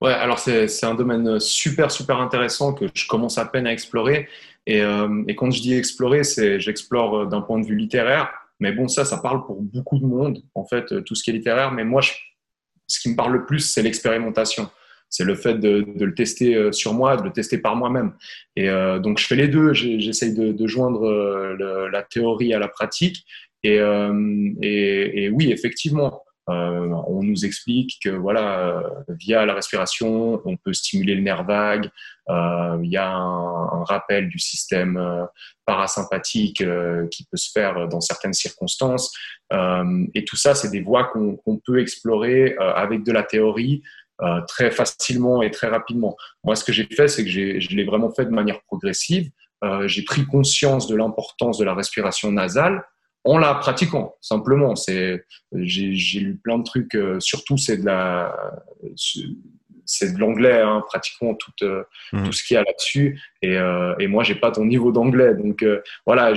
[0.00, 4.28] Ouais, alors c'est un domaine super, super intéressant que je commence à peine à explorer.
[4.66, 8.30] Et, euh, et quand je dis explorer, c'est j'explore euh, d'un point de vue littéraire.
[8.58, 11.34] Mais bon, ça, ça parle pour beaucoup de monde, en fait, tout ce qui est
[11.34, 11.72] littéraire.
[11.72, 12.00] Mais moi,
[12.86, 14.70] ce qui me parle le plus, c'est l'expérimentation.
[15.08, 18.12] C'est le fait de, de, le tester euh, sur moi, de le tester par moi-même.
[18.56, 19.72] Et euh, donc, je fais les deux.
[19.72, 23.24] J'essaye de, de, joindre le, la théorie à la pratique.
[23.62, 23.80] Et,
[24.62, 30.56] et, et oui, effectivement, euh, on nous explique que voilà, euh, via la respiration, on
[30.56, 31.90] peut stimuler le nerf vague.
[32.28, 35.00] Euh, il y a un, rappel du système
[35.64, 36.64] parasympathique
[37.10, 39.12] qui peut se faire dans certaines circonstances.
[39.52, 43.82] et tout ça, c'est des voies qu'on peut explorer avec de la théorie.
[44.48, 46.16] Très facilement et très rapidement.
[46.44, 49.30] Moi, ce que j'ai fait, c'est que je l'ai vraiment fait de manière progressive.
[49.86, 52.82] j'ai pris conscience de l'importance de la respiration nasale
[53.26, 54.76] en la pratiquant simplement.
[54.76, 56.94] C'est, j'ai, lu plein de trucs.
[56.94, 58.34] Euh, surtout, c'est de la,
[59.84, 62.22] c'est de l'anglais, hein, pratiquement tout, euh, mmh.
[62.22, 63.20] tout ce qu'il y a là-dessus.
[63.42, 65.64] Et, euh, et moi, j'ai pas ton niveau d'anglais, donc
[66.06, 66.32] voilà.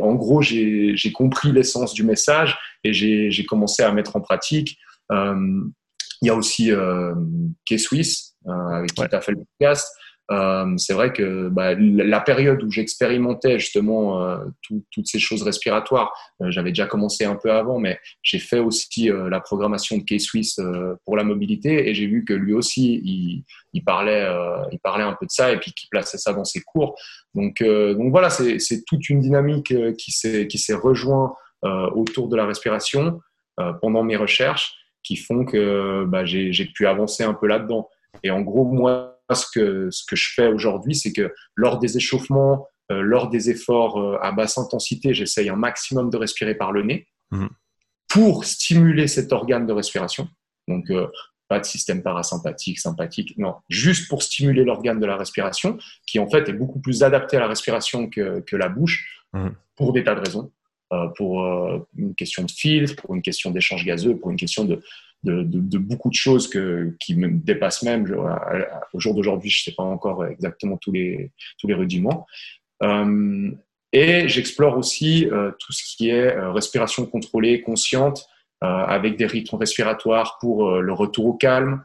[0.00, 4.78] En gros, j'ai, compris l'essence du message et j'ai, j'ai commencé à mettre en pratique.
[6.24, 6.70] Il y a aussi
[7.66, 9.88] K-Swiss, avec qui tu as fait le podcast.
[10.30, 16.12] Euh, c'est vrai que bah, la période où j'expérimentais justement euh, toutes ces choses respiratoires,
[16.40, 20.60] euh, j'avais déjà commencé un peu avant, mais j'ai fait aussi la programmation de K-Swiss
[21.04, 24.26] pour la mobilité et j'ai vu que lui aussi, il, il parlait,
[24.72, 26.96] il parlait un peu de ça et puis qu'il plaçait ça dans ses cours.
[27.34, 33.20] Donc, donc voilà, c'est toute une dynamique qui s'est rejoint autour de la respiration
[33.80, 37.88] pendant mes recherches qui font que bah, j'ai pu avancer un peu là-dedans.
[38.22, 41.96] Et en gros, moi, ce que, ce que je fais aujourd'hui, c'est que lors des
[41.96, 46.72] échauffements, euh, lors des efforts euh, à basse intensité, j'essaye un maximum de respirer par
[46.72, 47.48] le nez mhm.
[48.08, 50.28] pour stimuler cet organe de respiration.
[50.68, 51.06] Donc, euh,
[51.48, 56.28] pas de système parasympathique, sympathique, non, juste pour stimuler l'organe de la respiration, qui en
[56.28, 59.54] fait est beaucoup plus adapté à la respiration que, que la bouche, mhm.
[59.76, 60.50] pour des tas de raisons.
[61.16, 61.44] Pour
[61.96, 64.80] une question de filtre, pour une question d'échange gazeux, pour une question de,
[65.78, 68.04] beaucoup de choses que, qui me dépassent même.
[68.92, 72.26] au jour d'aujourd'hui, je ne sais pas encore exactement tous les, tous les rudiments.
[72.82, 73.50] Euh,
[73.92, 78.26] et j'explore aussi euh, tout ce qui est euh, respiration contrôlée, consciente,
[78.60, 81.84] avec des rythmes respiratoires pour le retour au calme,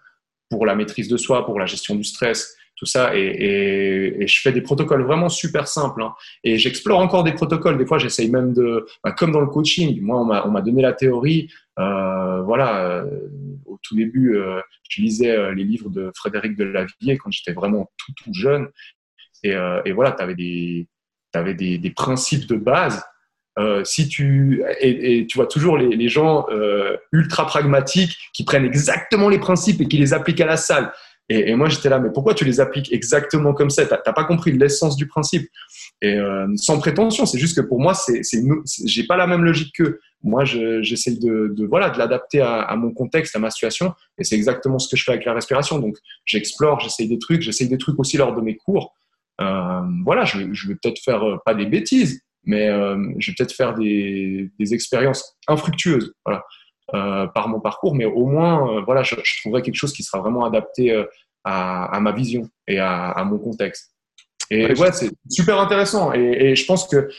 [0.50, 3.16] pour la maîtrise de soi, pour la gestion du stress, tout ça.
[3.16, 6.02] Et, je fais des protocoles vraiment super simples.
[6.02, 6.16] Hein.
[6.44, 7.78] Et j'explore encore des protocoles.
[7.78, 10.94] Des fois, j'essaye même de, bah, comme dans le coaching, moi, on m'a donné la
[10.94, 11.52] théorie.
[11.78, 13.06] Euh, voilà, euh,
[13.84, 14.38] tout début,
[14.90, 18.70] je lisais les livres de Frédéric Delavier quand j'étais vraiment tout, tout jeune.
[19.44, 19.54] Et,
[19.92, 20.88] voilà, tu avais, des,
[21.34, 23.04] avais des, des, principes de base.
[23.84, 26.46] si tu et, tu vois toujours les gens
[27.12, 30.92] ultra pragmatiques qui prennent exactement les principes et qui les appliquent à la salle.
[31.32, 33.86] Et, moi, j'étais là, mais pourquoi tu les appliques exactement comme ça?
[33.86, 35.48] Tu n'as pas compris l'essence du principe.
[36.02, 38.22] Et euh, sans prétention, c'est juste que pour moi, c'est,
[38.86, 40.44] j'ai pas la même logique que moi.
[40.44, 44.90] j'essaye de, voilà, de l'adapter à, mon contexte, à ma situation, et c'est exactement ce
[44.90, 45.78] que je fais avec la respiration.
[45.78, 48.96] Donc, j'explore, j'essaye des trucs, j'essaye des trucs aussi lors de mes cours.
[49.40, 52.68] Euh, voilà, je, je vais peut-être faire euh, pas des bêtises, mais
[53.20, 56.14] je vais peut-être faire des, des expériences infructueuses.
[56.26, 56.44] Voilà.
[56.94, 60.02] Euh, par mon parcours, mais au moins, euh, voilà, je, je, trouverai quelque chose qui
[60.02, 61.04] sera vraiment adapté euh,
[61.44, 63.94] à, à, ma vision et à, à mon contexte.
[64.50, 66.14] Et ouais, c'est super intéressant.
[66.14, 67.10] Et, et, je pense que,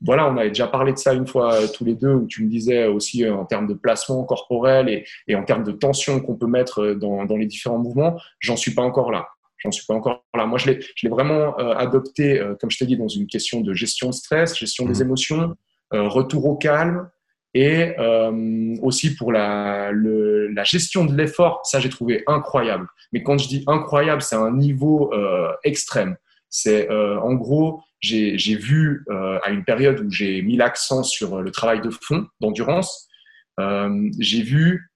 [0.00, 2.48] voilà, on avait déjà parlé de ça une fois tous les deux, où tu me
[2.50, 6.46] disais aussi en termes de placement corporel et, et en termes de tension qu'on peut
[6.46, 9.26] mettre dans, dans, les différents mouvements, j'en suis pas encore là.
[9.58, 10.46] J'en suis pas encore là.
[10.46, 14.14] Moi, je l'ai vraiment adopté, comme je t'ai dit, dans une question de gestion de
[14.14, 15.06] stress, gestion des mmh.
[15.06, 15.56] émotions,
[15.90, 17.08] retour au calme,
[17.56, 19.90] et euh, aussi pour la,
[20.64, 22.86] gestion de l'effort, ça j'ai trouvé incroyable.
[23.12, 26.16] Mais quand je dis incroyable, c'est un niveau euh, extrême.
[26.50, 31.50] C'est euh, en gros, j'ai vu à une période où j'ai mis l'accent sur le
[31.50, 33.08] travail de fond, d'endurance,
[34.18, 34.90] j'ai vu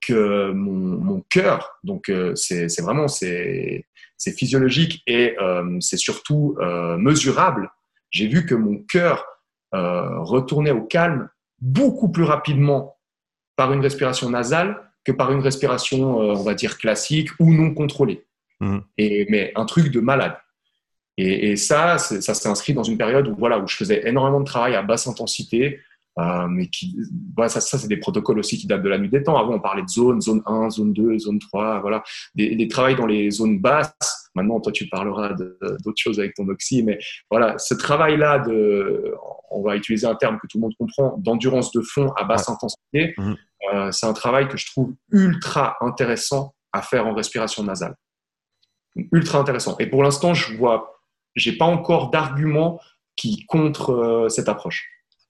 [0.00, 3.84] que mon, mon cœur, donc c'est vraiment c'est
[4.38, 5.36] physiologique et
[5.80, 6.56] c'est surtout
[6.98, 7.70] mesurable.
[8.10, 9.26] J'ai vu que mon cœur
[9.72, 11.28] retournait au calme
[11.64, 12.98] beaucoup plus rapidement
[13.56, 17.72] par une respiration nasale que par une respiration, euh, on va dire, classique ou non
[17.72, 18.26] contrôlée.
[18.60, 18.78] Mmh.
[18.98, 20.36] Et, mais un truc de malade.
[21.16, 24.40] Et, et ça, ça s'est inscrit dans une période où, voilà, où je faisais énormément
[24.40, 25.80] de travail à basse intensité,
[26.18, 26.96] euh, mais qui,
[27.34, 29.36] voilà, ça, ça c'est des protocoles aussi qui datent de la nuit des temps.
[29.36, 32.02] Avant, on parlait de zone, zone 1, zone 2, zone 3, voilà,
[32.34, 36.48] des, des travails dans les zones basses Maintenant, toi, tu parleras d'autres choses avec ton
[36.48, 36.98] oxy, mais
[37.30, 39.14] voilà, ce travail-là de,
[39.50, 42.48] on va utiliser un terme que tout le monde comprend, d'endurance de fond à basse
[42.48, 43.36] intensité, mhm.
[43.72, 47.94] euh, c'est un travail que je trouve ultra intéressant à faire en respiration nasale.
[49.12, 49.76] Ultra intéressant.
[49.78, 51.00] Et pour l'instant, je vois,
[51.36, 52.80] j'ai pas encore d'argument
[53.16, 54.88] qui contre euh, cette approche.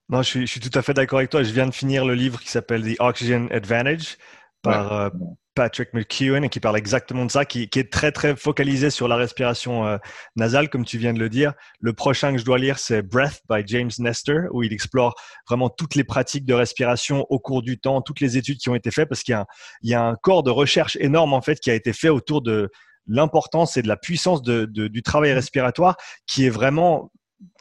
[0.08, 1.42] Non, je suis, je suis, tout à fait d'accord avec toi.
[1.42, 4.18] Je viens de finir le livre qui s'appelle The Oxygen Advantage
[4.62, 5.10] par, euh,
[5.54, 9.06] Patrick McKeown et qui parle exactement de ça, qui, qui, est très très focalisé sur
[9.08, 9.98] la respiration euh,
[10.36, 11.52] nasale, comme tu viens de le dire.
[11.80, 15.14] Le prochain que je dois lire, c'est Breath by James Nestor, où il explore
[15.48, 18.74] vraiment toutes les pratiques de respiration au cours du temps, toutes les études qui ont
[18.74, 19.46] été faites, parce qu'il y a un,
[19.82, 22.42] il y a un corps de recherche énorme en fait qui a été fait autour
[22.42, 22.68] de
[23.06, 27.12] l'importance et de la puissance de, de, du travail respiratoire, qui est vraiment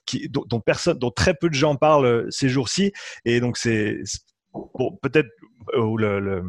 [0.05, 2.91] qui, dont, personne, dont très peu de gens parlent euh, ces jours-ci.
[3.25, 3.97] Et donc c'est
[4.53, 5.29] bon, peut-être
[5.73, 6.43] euh, le, le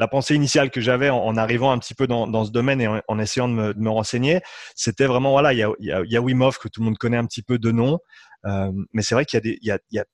[0.00, 2.88] la pensée initiale que j'avais en, arrivant un petit peu dans, dans ce domaine et
[3.06, 4.40] en, essayant de me, de me renseigner,
[4.74, 7.18] c'était vraiment voilà, il y a, y, a, y a que tout le monde connaît
[7.18, 7.98] un petit peu de nom,
[8.46, 10.04] euh, mais c'est vrai qu'il y y a,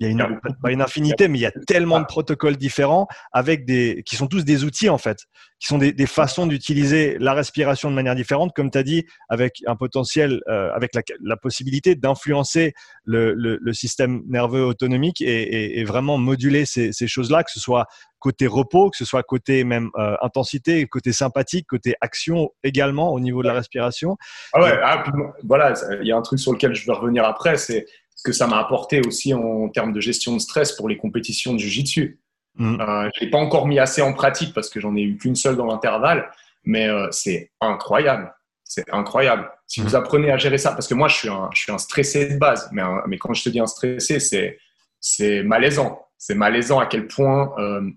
[0.00, 2.00] il y a il y a une, pas une infinité, mais il y a tellement
[2.00, 5.18] de protocoles différents avec des, qui sont tous des outils en fait,
[5.58, 9.04] qui sont des, des façons d'utiliser la respiration de manière différente, comme tu as dit,
[9.28, 15.20] avec un potentiel, euh, avec la, la possibilité d'influencer le, le, le, système nerveux autonomique
[15.20, 17.86] et, et, et vraiment moduler ces, ces choses-là, que ce soit
[18.20, 23.20] côté repos, que ce soit côté même euh, intensité, côté sympathique, côté action également au
[23.20, 24.16] niveau de la respiration.
[24.52, 25.04] Ah ouais, ah,
[25.44, 27.86] voilà, il y a un truc sur lequel je vais revenir après, c'est
[28.18, 31.54] ce que ça m'a apporté aussi en termes de gestion de stress pour les compétitions
[31.54, 32.20] de Jiu-Jitsu.
[32.56, 32.80] Mm.
[32.80, 35.36] Euh, je l'ai pas encore mis assez en pratique parce que j'en ai eu qu'une
[35.36, 36.28] seule dans l'intervalle,
[36.64, 38.34] mais euh, c'est incroyable.
[38.64, 39.48] C'est incroyable.
[39.68, 39.94] Si vous mm.
[39.94, 42.38] apprenez à gérer ça, parce que moi, je suis un, je suis un stressé de
[42.38, 44.58] base, mais, mais quand je te dis un stressé, c'est,
[45.00, 46.04] c'est malaisant.
[46.18, 47.54] C'est malaisant à quel point.
[47.58, 47.88] Euh,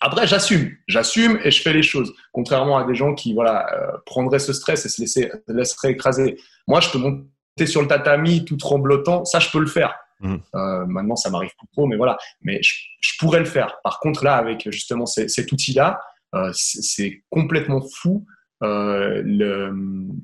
[0.00, 2.12] après, j'assume, j'assume et je fais les choses.
[2.32, 3.66] Contrairement à des gens qui, voilà,
[4.04, 6.36] prendraient ce stress et se laisser, laisseraient écraser.
[6.68, 7.31] Moi, je peux monter
[7.66, 9.94] sur le tatami tout tremblotant, ça je peux le faire.
[10.20, 10.36] Mmh.
[10.54, 12.16] Euh, maintenant, ça m'arrive plus trop, mais voilà.
[12.42, 13.78] Mais je, je, pourrais le faire.
[13.82, 16.00] Par contre, là, avec justement cet outil-là,
[16.34, 18.24] euh, c'est complètement fou.
[18.62, 19.74] Euh, le,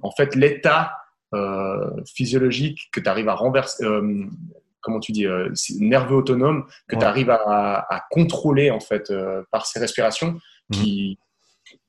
[0.02, 0.94] en fait, l'état
[2.16, 3.84] physiologique que tu arrives à renverser,
[4.80, 5.26] comment tu dis,
[5.78, 7.02] nerveux autonome, que ouais.
[7.02, 9.12] tu arrives à, à, contrôler en fait
[9.50, 10.38] par ces respirations,
[10.70, 10.74] mmh.
[10.74, 11.18] qui,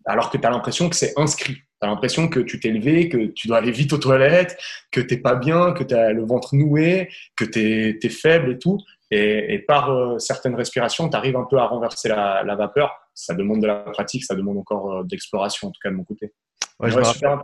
[0.04, 1.62] alors que tu as l'impression que c'est inscrit.
[1.82, 4.58] Tu as l'impression que tu t'es levé, que tu dois aller vite aux toilettes,
[4.92, 8.58] que t'es pas bien, que tu as le ventre noué, que tu es, faible et
[8.58, 8.80] tout.
[9.12, 12.92] Et, et par euh, certaines respirations, tu arrives un peu à renverser la, la, vapeur.
[13.14, 16.04] Ça demande de la pratique, ça demande encore euh, d'exploration, en tout cas de mon
[16.04, 16.32] côté.
[16.80, 17.40] Ouais, je, me rappelle,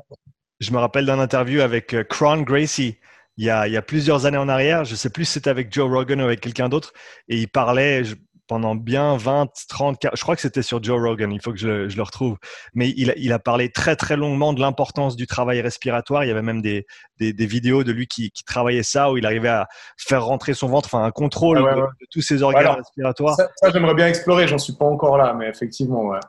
[0.59, 2.97] je, me rappelle, d'un interview avec euh, Cron Gracie.
[3.37, 5.49] Il y, a, il y a, plusieurs années en arrière, je sais plus si c'était
[5.49, 6.93] avec Joe Rogan ou avec quelqu'un d'autre,
[7.27, 8.15] et il parlait, je,
[8.47, 11.57] pendant bien 20, 30, 40, je crois que c'était sur Joe Rogan, il faut que
[11.57, 12.37] je, je le retrouve,
[12.73, 16.23] mais il, il, a parlé très très longuement de l'importance du travail respiratoire.
[16.23, 16.85] Il y avait même des,
[17.19, 19.67] des, des vidéos de lui qui, qui, travaillait ça, où il arrivait à
[19.97, 21.81] faire rentrer son ventre, enfin un contrôle ah de,
[22.11, 23.35] tous ses organes respiratoires.
[23.35, 26.19] Ça, ça j'aimerais bien explorer, j'en suis pas encore là, mais effectivement, ouais.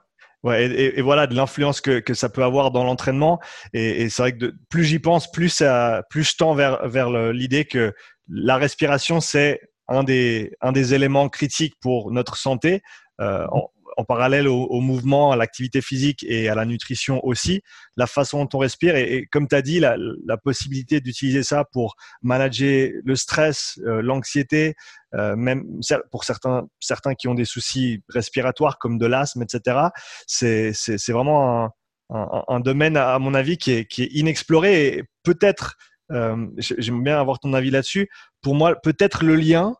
[0.42, 3.40] Ouais, et, et, voilà de l'influence que, que, ça peut avoir dans l'entraînement.
[3.72, 6.86] Et, et c'est vrai que de, plus j'y pense, plus ça, plus je tends vers
[6.88, 7.92] vers l'idée que
[8.28, 12.82] la respiration c'est un des un des éléments critiques pour notre santé.
[13.20, 17.62] Euh, en, en, parallèle au, au mouvement, à l'activité physique et à la nutrition aussi,
[17.97, 21.43] la façon dont on respire et, et comme tu as dit, la, la possibilité d'utiliser
[21.43, 24.74] ça pour manager le stress, euh, l'anxiété,
[25.14, 25.64] euh, même
[26.11, 29.78] pour certains, certains qui ont des soucis respiratoires comme de l'asthme, etc.
[30.26, 30.74] C'est
[31.09, 31.72] vraiment un,
[32.11, 35.76] un, un, domaine, à mon avis, qui est, qui est inexploré et peut-être,
[36.11, 38.09] j'aime bien avoir ton avis là-dessus,
[38.42, 39.74] pour moi, peut-être le lien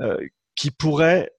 [0.00, 0.16] euh,
[0.54, 1.30] qui pourrait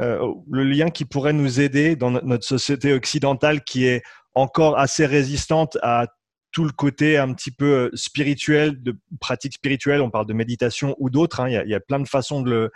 [0.00, 4.02] euh, le lien qui pourrait nous aider dans notre société occidentale qui est
[4.34, 6.06] encore assez résistante à
[6.52, 10.94] tout le côté un petit peu euh, spirituel, de pratique spirituelle, on parle de méditation
[10.98, 12.70] ou d'autres, hein, il, y a, plein de façons de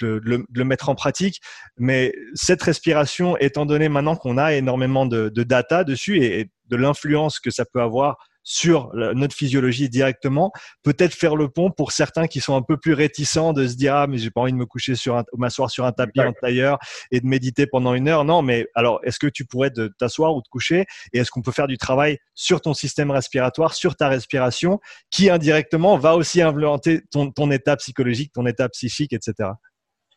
[0.00, 1.40] le, mettre en pratique,
[1.76, 7.40] mais cette respiration, étant donné maintenant qu'on a énormément de, data dessus et de l'influence
[7.40, 12.40] que ça peut avoir sur notre physiologie directement, peut-être faire le pont pour certains qui
[12.40, 14.66] sont un peu plus réticents de se dire ah mais j'ai pas envie de me
[14.66, 16.78] coucher sur un, m'asseoir sur un tapis en tailleur
[17.10, 18.24] et de méditer pendant une heure.
[18.24, 21.52] Non, mais alors est-ce que tu pourrais t'asseoir ou te coucher et est-ce qu'on peut
[21.52, 24.80] faire du travail sur ton système respiratoire, sur ta respiration,
[25.10, 29.50] qui indirectement va aussi influencer ton, ton état psychologique, ton état psychique, etc.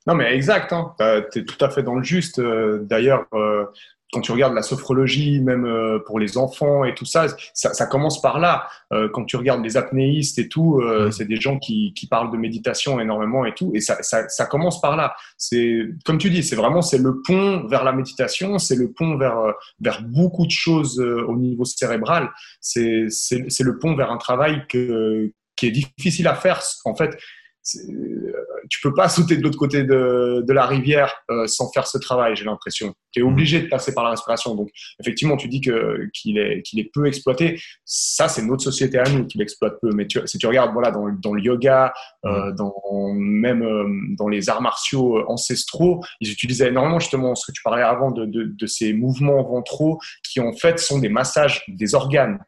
[0.05, 0.95] Non, mais exact, hein.
[1.31, 2.39] tu es tout à fait dans le juste.
[2.39, 3.65] Euh, d'ailleurs, euh,
[4.13, 7.85] quand tu regardes la sophrologie, même euh, pour les enfants et tout ça, ça, ça
[7.87, 8.67] commence par là.
[8.93, 12.31] Euh, quand tu regardes les apnéistes et tout, euh, c'est des gens qui, qui, parlent
[12.31, 15.15] de méditation énormément et tout, et ça, ça, ça commence par là.
[15.37, 19.17] C'est comme tu dis, c'est vraiment c'est le pont vers la méditation, c'est le pont
[19.17, 22.29] vers vers beaucoup de choses au niveau cérébral.
[22.61, 27.11] C'est c'est le pont vers un travail que qui est difficile à faire en fait
[27.11, 27.17] euh,
[27.63, 31.97] tu peux pas sauter de l'autre côté de, de, la rivière euh, sans faire ce
[31.97, 32.93] travail, j'ai l'impression.
[33.11, 34.55] Tu es obligé de passer par la respiration.
[34.55, 37.59] Donc, effectivement, tu dis que qu'il est, qu'il est peu exploité.
[37.85, 39.91] Ça, c'est notre société à nous qui l'exploite peu.
[39.93, 41.93] Mais tu, si tu regardes voilà, dans, dans le yoga,
[42.25, 42.73] euh, dans,
[43.13, 47.83] même euh, dans les arts martiaux ancestraux, ils utilisaient énormément justement ce que tu parlais
[47.83, 49.99] avant de, de, de ces mouvements ventraux
[50.29, 52.39] qui, en fait, sont des massages des organes.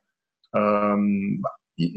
[0.55, 0.97] Euh,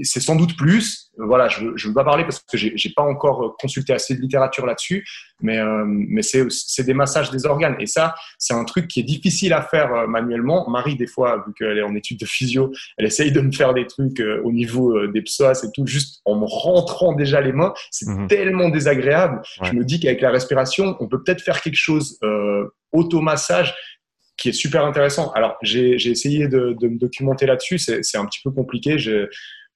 [0.02, 1.10] c'est sans doute plus.
[1.18, 4.20] Voilà, je ne veux pas parler parce que j'ai n'ai pas encore consulté assez de
[4.20, 5.06] littérature là-dessus,
[5.40, 7.76] mais, euh, mais c'est des massages des organes.
[7.80, 10.68] Et ça, c'est un truc qui est difficile à faire euh, manuellement.
[10.68, 13.74] Marie, des fois, vu qu'elle est en étude de physio, elle essaye de me faire
[13.74, 17.40] des trucs euh, au niveau euh, des psoas et tout, juste en me rentrant déjà
[17.40, 17.72] les mains.
[17.90, 18.26] C'est mmh.
[18.28, 19.40] tellement désagréable.
[19.60, 19.68] Ouais.
[19.68, 23.74] Je me dis qu'avec la respiration, on peut peut-être faire quelque chose euh, automassage
[24.36, 25.32] qui est super intéressant.
[25.32, 27.78] Alors, j'ai essayé de, de, me documenter là-dessus.
[27.78, 28.96] C'est un petit peu compliqué.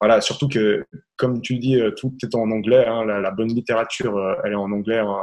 [0.03, 0.85] Voilà, surtout que,
[1.15, 2.85] comme tu dis, euh, tout est en anglais.
[2.85, 5.15] Hein, la, la, bonne littérature, euh, elle est en anglais, hein,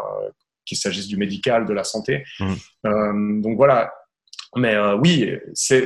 [0.65, 2.25] qu'il s'agisse du médical, de la santé.
[2.39, 2.55] Mmh.
[2.87, 3.93] Euh, donc voilà.
[4.57, 5.83] Mais euh, oui, c'est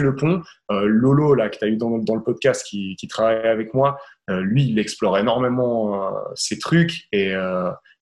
[0.00, 0.42] le pont.
[0.72, 3.72] Euh, Lolo, là, que tu as eu dans, dans, le podcast, qui, qui travaille avec
[3.72, 7.34] moi, lui, il explore énormément ces trucs et,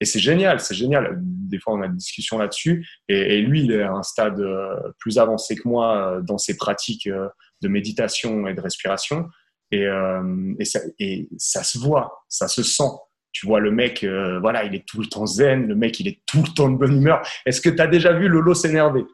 [0.00, 1.18] et c'est génial, c'est génial.
[1.20, 2.88] Des fois, on a des discussions là-dessus.
[3.08, 4.40] Et, et, lui, il est à un stade
[4.98, 9.28] plus avancé que moi dans ses pratiques de méditation et de respiration.
[9.72, 12.90] Et, euh, et, ça, et ça se voit, ça se sent.
[13.32, 16.08] Tu vois, le mec, euh, voilà, il est tout le temps zen, le mec, il
[16.08, 17.22] est tout le temps de bonne humeur.
[17.46, 19.04] Est-ce que tu as déjà vu Lolo s'énerver?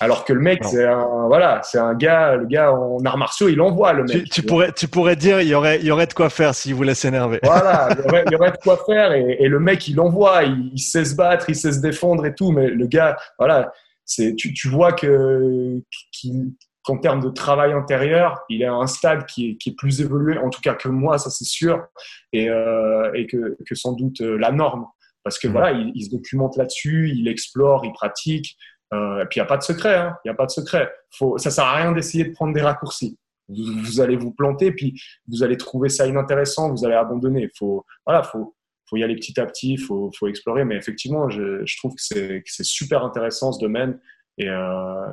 [0.00, 3.48] Alors que le mec, c'est un, voilà, c'est un gars, le gars en arts martiaux,
[3.48, 4.24] il envoie le mec.
[4.24, 6.54] Tu, tu pourrais, tu pourrais dire, il y aurait, il y aurait de quoi faire
[6.54, 7.40] s'il voulait s'énerver.
[7.42, 9.98] Voilà, il y, aurait, il y, aurait, de quoi faire et, et le mec, il
[9.98, 13.16] envoie, il, il, sait se battre, il sait se défendre et tout, mais le gars,
[13.38, 13.72] voilà,
[14.04, 15.80] c'est, tu, tu vois que,
[16.12, 16.52] qu'il,
[16.88, 20.00] qu'en termes de travail intérieur, il est à un stade qui est, qui est, plus
[20.00, 21.86] évolué, en tout cas que moi, ça c'est sûr,
[22.32, 24.86] et, euh, et que, que, sans doute euh, la norme.
[25.22, 25.52] Parce que mmh.
[25.52, 28.56] voilà, il, il, se documente là-dessus, il explore, il pratique,
[28.94, 30.50] euh, et puis il n'y a pas de secret, hein, il n'y a pas de
[30.50, 30.90] secret.
[31.10, 33.18] Faut, ça sert à rien d'essayer de prendre des raccourcis.
[33.48, 37.50] Vous, vous, allez vous planter, puis vous allez trouver ça inintéressant, vous allez abandonner.
[37.58, 38.56] Faut, voilà, faut,
[38.88, 40.64] faut y aller petit à petit, faut, faut explorer.
[40.64, 44.00] Mais effectivement, je, je trouve que c'est super intéressant ce domaine.
[44.38, 45.06] Et, euh,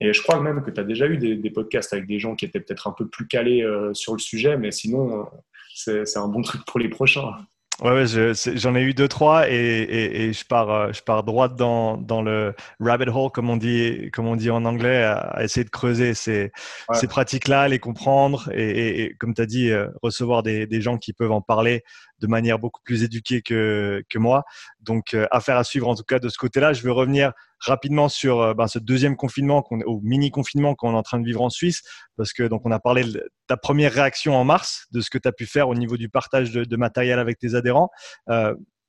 [0.00, 2.34] et je crois même que tu as déjà eu des, des, podcasts avec des gens
[2.34, 5.26] qui étaient peut-être un peu plus calés euh, sur le sujet, mais sinon,
[5.86, 7.30] euh, c'est un bon truc pour les prochains.
[7.80, 11.22] Ouais, ouais j'en ai eu deux, trois et, et, et, je, pars, euh, je pars
[11.22, 15.14] droit dans, dans le rabbit hole, comme on dit, comme on dit en anglais, à,
[15.14, 16.50] à essayer de creuser ces,
[16.88, 16.94] ouais.
[16.94, 19.70] ces pratiques-là, les comprendre et, et comme tu as dit,
[20.02, 21.82] recevoir des, des, gens qui peuvent en parler
[22.22, 24.44] de manière beaucoup plus éduquée que, moi.
[24.80, 26.72] Donc, affaire à suivre en tout cas de ce côté-là.
[26.72, 30.96] Je veux revenir rapidement sur ben, ce deuxième confinement, qu'on, au mini confinement qu'on est
[30.96, 31.82] en train de vivre en Suisse,
[32.16, 35.18] parce que donc on a parlé de ta première réaction en mars, de ce que
[35.18, 37.90] tu as pu faire au niveau du partage de, matériel avec tes adhérents.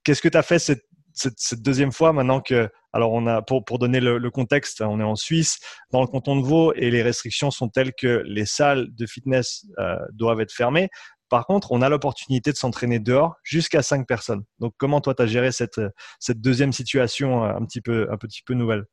[0.03, 3.79] Qu'est-ce que tu as fait cette deuxième fois maintenant que, alors on a pour, pour
[3.79, 5.59] donner le, contexte, on est en Suisse,
[5.91, 9.65] dans le canton de Vaud, et les restrictions sont telles que les salles de fitness
[9.79, 10.89] euh, doivent être fermées.
[11.33, 14.43] Par contre, on a l'opportunité de s'entraîner dehors jusqu'à cinq personnes.
[14.59, 15.81] Donc, comment toi, tu as géré cette,
[16.19, 18.85] cette deuxième situation euh, un petit peu, un petit peu nouvelle?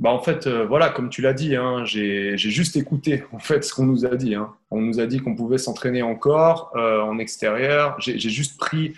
[0.00, 3.62] Bah en fait, euh, voilà, comme tu l'as dit, hein, j'ai juste écouté en fait
[3.62, 4.34] ce qu'on nous a dit.
[4.34, 4.56] Hein.
[4.72, 7.94] On nous a dit qu'on pouvait s'entraîner encore en extérieur.
[8.00, 8.94] J'ai juste pris,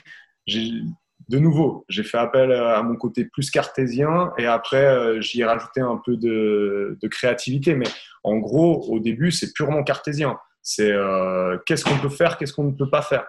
[1.28, 5.44] de nouveau, j'ai fait appel à mon côté plus cartésien et après, euh, j'y ai
[5.44, 7.74] rajouté un peu de, créativité.
[7.74, 7.86] Mais
[8.22, 10.38] en gros, au début, c'est purement cartésien.
[10.68, 13.24] C'est euh, qu'est-ce qu'on peut faire, qu'est-ce qu'on ne peut pas faire?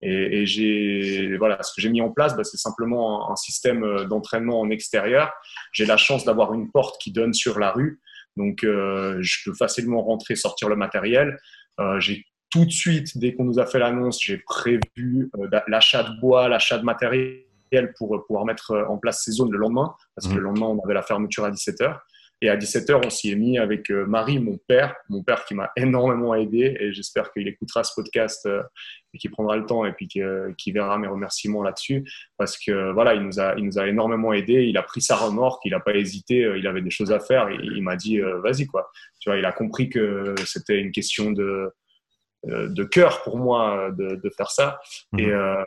[0.00, 4.04] Et, j'ai voilà, ce que j'ai mis en place, bah, c'est simplement un, système euh,
[4.04, 5.32] d'entraînement en extérieur.
[5.72, 8.00] J'ai la chance d'avoir une porte qui donne sur la rue,
[8.36, 11.36] donc je peux facilement rentrer, sortir le matériel.
[11.98, 16.20] j'ai tout de suite, dès qu'on nous a fait l'annonce, j'ai prévu euh, l'achat de
[16.20, 17.44] bois, l'achat de matériel
[17.98, 20.36] pour euh, pouvoir mettre euh, en place ces zones le lendemain, parce que mmh.
[20.36, 21.98] le lendemain, on avait la fermeture à 17h.
[22.40, 25.70] Et à 17h, on s'y est mis avec Marie, mon père, mon père qui m'a
[25.76, 28.48] énormément aidé, et j'espère qu'il écoutera ce podcast
[29.12, 32.04] et qu'il prendra le temps et puis qu'il verra mes remerciements là-dessus,
[32.36, 34.66] parce que voilà, il nous a, il nous a énormément aidé.
[34.68, 37.48] Il a pris sa remorque, il n'a pas hésité, il avait des choses à faire,
[37.48, 38.90] et il m'a dit vas-y quoi.
[39.20, 41.74] Tu vois, il a compris que c'était une question de euh,
[42.46, 44.80] de cœur pour moi de, de faire ça.
[45.16, 45.32] Et, mhm.
[45.32, 45.64] euh,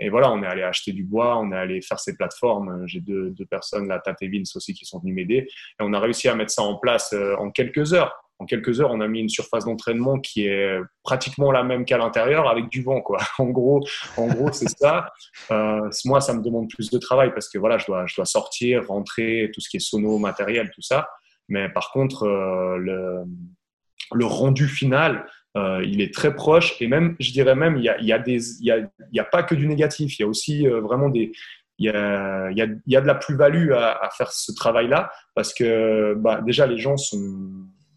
[0.00, 2.86] et, voilà, on est allé acheter du bois, on est allé faire ces plateformes.
[2.86, 5.46] J'ai deux, deux, personnes, la Tate et Vince aussi, qui sont venues m'aider.
[5.48, 8.14] Et on a réussi à mettre ça en place euh, en quelques heures.
[8.38, 11.96] En quelques heures, on a mis une surface d'entraînement qui est pratiquement la même qu'à
[11.96, 13.18] l'intérieur avec du vent, quoi.
[13.38, 13.82] En gros,
[14.18, 15.10] en gros, c'est ça.
[15.50, 18.26] Euh, moi, ça me demande plus de travail parce que voilà, je dois, je dois
[18.26, 21.08] sortir, rentrer, tout ce qui est sono, matériel, tout ça.
[21.48, 23.24] Mais par contre, euh, le,
[24.12, 25.26] le rendu final,
[25.56, 28.18] euh, il est très proche et même, je dirais même, il y a, y a
[28.18, 30.18] des, y a, y a pas que du négatif.
[30.18, 31.32] Il y a aussi euh, vraiment des,
[31.78, 34.52] il y a, y a, il y a de la plus-value à, à, faire ce
[34.52, 37.50] travail-là parce que bah, déjà les gens sont,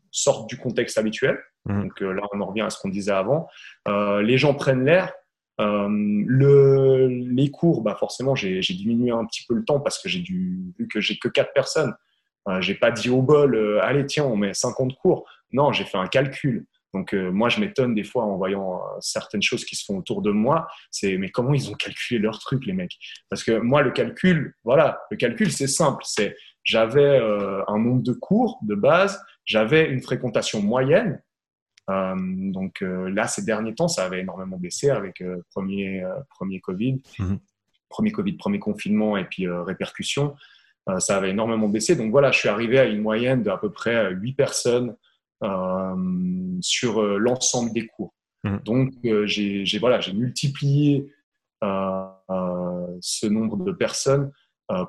[0.09, 1.37] sortent du contexte habituel.
[1.65, 1.81] Mmh.
[1.81, 3.47] Donc euh, là, on en revient à ce qu'on disait avant.
[3.87, 5.11] Les gens prennent l'air.
[5.57, 10.21] le, les cours, bah forcément, j'ai diminué un petit peu le temps parce que j'ai
[10.21, 11.93] dû, vu que j'ai que quatre personnes,
[12.61, 15.27] j'ai pas dit au bol, allez tiens, on met 50 cours.
[15.51, 16.65] Non, j'ai fait un calcul.
[16.93, 19.97] Donc euh, moi, je m'étonne des fois en voyant euh, certaines choses qui se font
[19.97, 20.67] autour de moi.
[20.91, 22.97] C'est mais comment ils ont calculé leur truc, les mecs?
[23.29, 26.03] Parce que moi, le calcul, voilà, le calcul, c'est simple.
[26.05, 31.21] C'est j'avais euh, un nombre de cours de base, j'avais une fréquentation moyenne.
[31.87, 37.39] donc là, ces derniers temps, ça avait énormément baissé avec premier premier Covid, mhm.
[37.89, 40.35] premier Covid, premier confinement et puis répercussions.
[40.99, 41.95] ça avait énormément baissé.
[41.95, 44.95] Donc voilà, je suis arrivé à une moyenne d'à peu près 8 personnes
[45.41, 45.95] euh,
[46.61, 48.13] sur euh, l'ensemble des cours.
[48.43, 48.57] Mmh.
[48.65, 51.11] Donc, euh, j'ai voilà, multiplié
[51.61, 54.31] ce nombre de personnes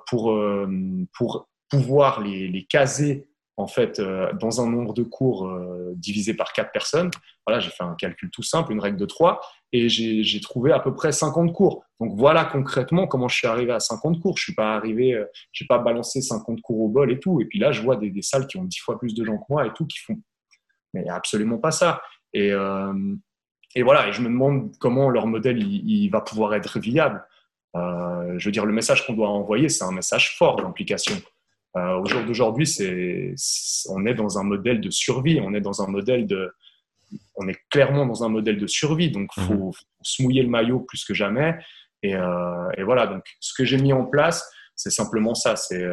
[0.09, 0.41] pour,
[1.16, 4.01] pour pouvoir les, les, caser en fait
[4.39, 5.53] dans un nombre de cours
[5.97, 7.11] divisé par quatre personnes.
[7.45, 9.41] Voilà, j'ai fait un calcul tout simple, une règle de 3,
[9.73, 11.83] et j'ai trouvé à peu près 50 cours.
[11.99, 14.37] Donc voilà concrètement comment je suis arrivé à 50 cours.
[14.37, 15.21] Je suis pas arrivé,
[15.53, 17.41] j'ai pas balancé 50 cours au bol et tout.
[17.41, 19.39] Et puis là, je vois des, des, salles qui ont 10 fois plus de gens
[19.39, 20.21] que moi et tout, qui font
[20.95, 22.03] mais absolument pas ça.
[22.32, 22.93] Et, euh,
[23.74, 27.24] et voilà, et je me demande comment leur modèle il, va pouvoir être viable.
[27.76, 31.16] Euh, je veux dire, le message qu'on doit envoyer, c'est un message fort d'implication.
[31.76, 33.34] Euh, au jour d'aujourd'hui, c'est,
[33.88, 36.53] on est dans un modèle de survie, on est dans un modèle de,
[37.36, 39.72] on est clairement dans un modèle de survie, donc il faut, mhm.
[40.03, 41.57] se mouiller le maillot plus que jamais.
[42.03, 45.86] Et, euh, et voilà, donc ce que j'ai mis en place, c'est simplement ça, c'est,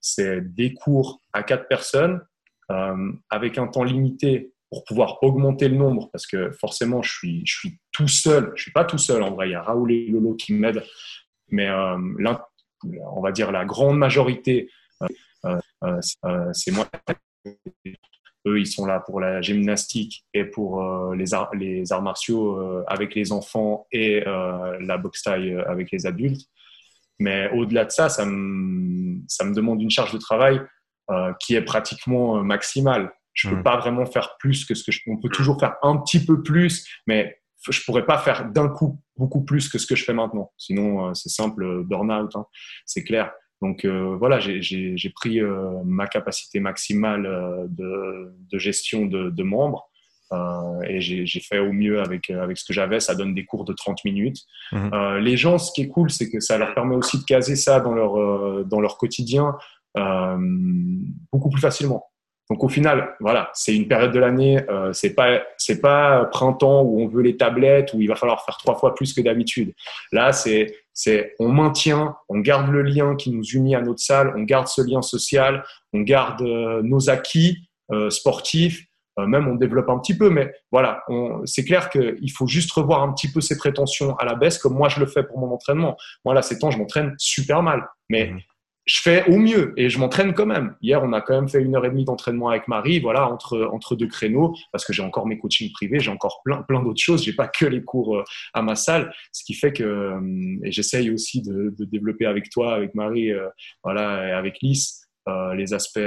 [0.00, 2.20] c'est des cours à quatre personnes
[2.68, 7.10] avec un temps limité pour pouvoir augmenter le nombre, parce que forcément, je
[7.44, 8.52] suis, tout seul.
[8.54, 9.48] Je suis pas tout seul en vrai.
[9.48, 10.84] Il y a Raoul et Lolo qui m'aident,
[11.48, 11.96] mais euh,
[12.84, 14.70] on va dire la grande majorité,
[15.46, 16.00] euh,
[16.52, 16.86] c'est moi.
[18.46, 20.82] Eux, ils sont là pour la gymnastique et pour
[21.14, 21.52] les, arts,
[22.02, 26.46] martiaux avec les enfants et la boxe taille avec les adultes.
[27.18, 30.60] Mais au-delà de ça, ça me demande une charge de travail
[31.10, 33.10] euh, qui est pratiquement euh, maximal.
[33.32, 33.62] Je ne peux hmm.
[33.62, 35.00] pas vraiment faire plus que ce que je.
[35.06, 37.38] On peut toujours faire un petit peu plus, mais
[37.70, 40.52] je pourrais pas faire d'un coup beaucoup plus que ce que je fais maintenant.
[40.58, 42.44] Sinon, euh, c'est simple, burn-out, hein,
[42.84, 43.32] c'est clair.
[43.62, 45.40] Donc voilà, j'ai pris
[45.84, 47.24] ma capacité maximale
[47.68, 49.90] de, de gestion de, de, membres
[50.86, 53.00] et j'ai fait au mieux avec, avec ce que j'avais.
[53.00, 54.44] Ça donne des cours de 30 minutes.
[54.72, 57.56] Euh, les gens, ce qui est cool, c'est que ça leur permet aussi de caser
[57.56, 59.56] ça dans leur, dans leur quotidien
[59.96, 62.04] beaucoup plus facilement.
[62.50, 66.80] Donc au final, voilà, c'est une période de l'année, euh, c'est pas c'est pas printemps
[66.80, 69.74] où on veut les tablettes où il va falloir faire trois fois plus que d'habitude.
[70.12, 74.32] Là, c'est c'est on maintient, on garde le lien qui nous unit à notre salle,
[74.34, 75.62] on garde ce lien social,
[75.92, 77.68] on garde nos acquis
[78.08, 81.02] sportifs, euh, même on développe un petit peu, mais voilà,
[81.44, 84.74] c'est clair qu'il faut juste revoir un petit peu ses prétentions à la baisse, comme
[84.74, 85.96] moi je le fais pour mon entraînement.
[86.24, 88.40] Moi, là, ces temps, je m'entraîne super mal, mais mhm.
[88.88, 90.74] Je fais au mieux et je m'entraîne quand même.
[90.82, 93.68] Hier, on a quand même fait une heure et demie d'entraînement avec Marie, voilà, entre,
[93.72, 97.00] entre deux créneaux, parce que j'ai encore mes coachings privés, j'ai encore plein, plein d'autres
[97.00, 98.24] choses, j'ai pas que les cours euh,
[98.54, 102.74] à ma salle, ce qui fait que, euh, et j'essaye aussi de, développer avec toi,
[102.74, 103.30] avec Marie,
[103.84, 105.06] voilà, et avec Lys,
[105.54, 106.00] les aspects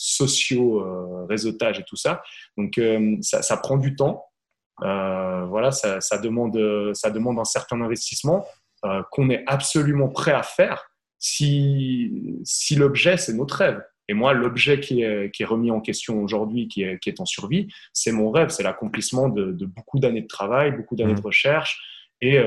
[0.00, 2.22] sociaux, euh, réseautage et tout ça.
[2.56, 4.24] Donc, euh, ça, prend du temps.
[4.82, 6.58] Euh, voilà, ça, demande,
[6.94, 8.46] ça demande un certain investissement
[9.10, 10.89] qu'on est absolument prêt à faire
[11.20, 13.80] si, si l'objet, c'est notre rêve.
[14.08, 17.20] Et moi, l'objet qui est, qui est, remis en question aujourd'hui, qui est, qui est,
[17.20, 21.20] en survie, c'est mon rêve, c'est l'accomplissement de, beaucoup d'années de travail, beaucoup d'années de
[21.20, 21.24] mmh.
[21.26, 21.80] recherche
[22.20, 22.42] et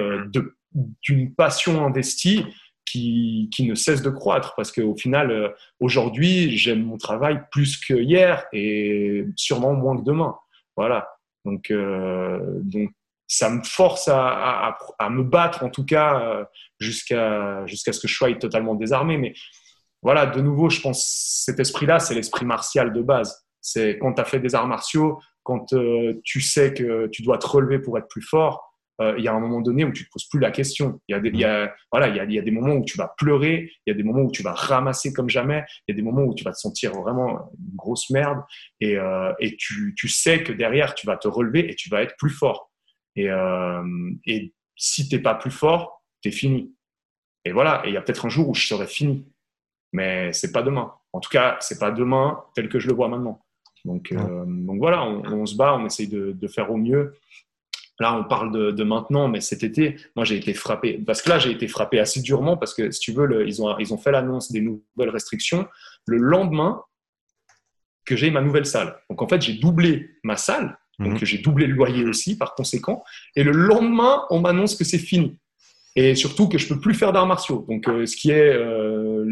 [1.02, 2.44] d'une passion investie
[2.86, 5.50] qui, ne cesse de croître parce qu'au final, euh,
[5.80, 10.36] aujourd'hui, j'aime mon travail plus que hier et sûrement moins que demain.
[10.76, 11.08] Voilà.
[11.46, 12.92] Donc, euh, donc
[13.28, 14.78] ça me force à,
[15.10, 16.46] me battre, en tout cas, euh,
[16.80, 19.18] jusqu'à ce que je sois totalement désarmé.
[19.18, 19.34] Mais
[20.02, 23.46] voilà, de nouveau, je pense cet esprit-là, c'est l'esprit martial de base.
[23.62, 25.74] C'est quand tu as fait des arts martiaux, quand
[26.24, 29.34] tu sais que tu dois te relever pour être plus fort, euh, il y a
[29.34, 31.00] un moment donné où tu te poses plus la question.
[31.08, 31.32] Il y a des,
[31.92, 34.22] voilà, il y a, des moments où tu vas pleurer, il y a des moments
[34.22, 36.60] où tu vas ramasser comme jamais, il y a des moments où tu vas te
[36.60, 38.40] sentir vraiment une grosse merde
[38.80, 42.30] et, euh, tu, sais que derrière tu vas te relever et tu vas être plus
[42.30, 42.72] fort.
[43.16, 46.74] Et, euh, et si t'es pas plus fort, t'es fini.
[47.46, 47.82] Et voilà.
[47.86, 49.26] Et il y a peut-être un jour où je serai fini,
[49.92, 50.94] mais c'est pas demain.
[51.12, 53.44] En tout cas, c'est pas demain tel que je le vois maintenant.
[53.86, 57.14] Donc, euh, donc voilà, on, on, se bat, on essaye de, de faire au mieux.
[58.00, 60.98] Là, on parle de, maintenant, mais cet été, moi, j'ai été frappé.
[61.06, 63.78] Parce que là, j'ai été frappé assez durement parce que, si tu veux, ils, ont,
[63.78, 65.68] ils ont fait l'annonce des nouvelles restrictions
[66.06, 66.84] le lendemain
[68.06, 69.00] que j'ai ma nouvelle salle.
[69.10, 70.78] Donc, en fait, j'ai doublé ma salle.
[71.00, 71.26] Donc, mhm.
[71.26, 73.04] j'ai doublé le loyer aussi, par conséquent.
[73.36, 75.40] Et le lendemain, on m'annonce que c'est fini.
[75.96, 77.66] Et surtout que je peux plus faire d'arts martiaux.
[77.70, 79.26] Donc, euh, ce qui est euh,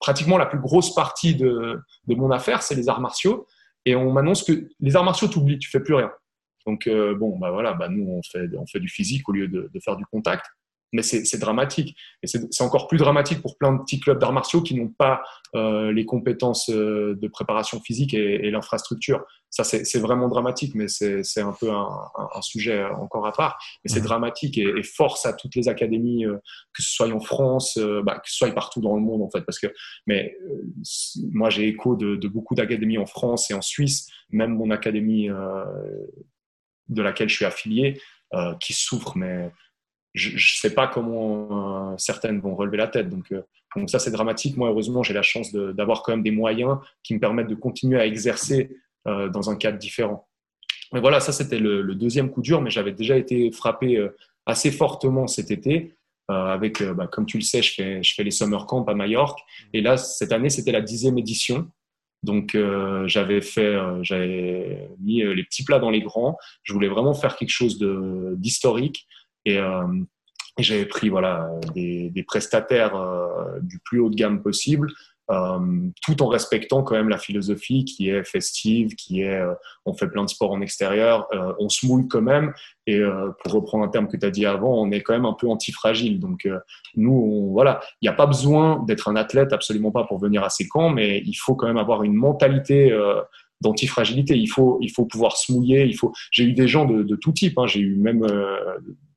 [0.00, 3.46] pratiquement la plus grosse partie de, de mon affaire, c'est les arts martiaux.
[3.84, 6.10] Et on m'annonce que les arts martiaux, t'oublies, tu fais plus rien.
[6.66, 9.48] Donc, euh, bon, bah voilà, bah nous, on fait, on fait du physique au lieu
[9.48, 10.44] de, faire du contact.
[10.92, 11.96] Mais c'est dramatique.
[12.22, 15.22] Et c'est encore plus dramatique pour plein de petits clubs d'arts martiaux qui n'ont pas
[15.54, 19.24] euh, les compétences euh, de préparation physique et, l'infrastructure.
[19.50, 23.58] Ça, c'est vraiment dramatique, mais c'est un peu un, sujet encore à part.
[23.84, 24.04] Mais c'est mmh.
[24.04, 26.24] dramatique et, force à toutes les académies,
[26.72, 29.42] que ce soit en France, bah, que ce soit partout dans le monde, en fait.
[29.42, 29.68] Parce que,
[30.06, 30.36] mais
[31.32, 34.06] moi, j'ai écho de, de beaucoup d'académies en France et en Suisse.
[34.30, 35.30] Même mon académie
[36.88, 38.00] de laquelle je suis affilié
[38.34, 39.50] euh, qui souffrent, mais
[40.18, 43.08] je ne sais pas comment euh, certaines vont relever la tête.
[43.08, 43.42] Donc, euh,
[43.76, 44.56] donc ça, c'est dramatique.
[44.56, 48.00] Moi, heureusement, j'ai la chance d'avoir quand même des moyens qui me permettent de continuer
[48.00, 50.28] à exercer dans un cadre différent.
[50.92, 54.06] Mais voilà, ça, c'était le, deuxième coup dur, mais j'avais déjà été frappé
[54.46, 55.94] assez fortement cet été.
[56.28, 59.38] avec, bah, comme tu le sais, je fais, les summer camps à Majorque.
[59.72, 61.70] Et là, cette année, c'était la dixième édition.
[62.22, 66.36] Donc euh, j'avais euh, mis euh, les petits plats dans les grands.
[66.62, 67.78] Je voulais vraiment faire quelque chose
[68.36, 69.06] d'historique
[69.54, 69.60] et,
[70.58, 72.92] j'avais pris voilà des, prestataires
[73.62, 74.88] du plus haut de gamme possible
[75.30, 79.52] euh, tout en respectant quand même la philosophie qui est festive, qui est euh,
[79.84, 82.54] on fait plein de sports en extérieur, euh, on se mouille quand même.
[82.86, 82.98] Et
[83.44, 85.46] pour reprendre un terme que tu as dit avant, on est quand même un peu
[85.46, 86.18] antifragile.
[86.18, 86.48] Donc
[86.96, 90.48] nous, voilà, il n'y a pas besoin d'être un athlète, absolument pas pour venir à
[90.48, 92.98] ces camps, mais il faut quand même avoir une mentalité
[93.60, 94.38] d'antifragilité.
[94.38, 95.84] Il faut, il faut pouvoir se mouiller.
[95.84, 96.14] Il faut.
[96.30, 97.58] J'ai eu des gens de, de tout type.
[97.58, 97.66] Hein.
[97.66, 98.26] J'ai eu même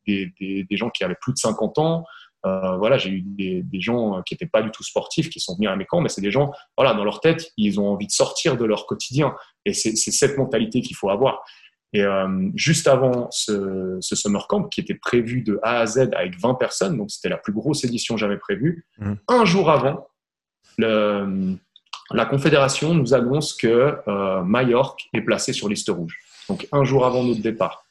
[0.07, 2.05] des, des, des, gens qui avaient plus de 50 ans.
[2.45, 5.55] Euh, voilà, j'ai eu des, des, gens qui n'étaient pas du tout sportifs qui sont
[5.55, 8.07] venus à mes camps, mais c'est des gens, voilà, dans leur tête, ils ont envie
[8.07, 9.35] de sortir de leur quotidien.
[9.65, 11.43] Et c'est cette mentalité qu'il faut avoir.
[11.93, 16.09] Et euh, juste avant ce, ce, summer camp, qui était prévu de A à Z
[16.13, 19.13] avec 20 personnes, donc c'était la plus grosse édition jamais prévue, mmh.
[19.27, 20.07] un jour avant,
[20.77, 21.57] le,
[22.13, 26.17] la Confédération nous annonce que euh, Majorque est placé sur liste rouge.
[26.49, 27.85] Donc un jour avant notre départ.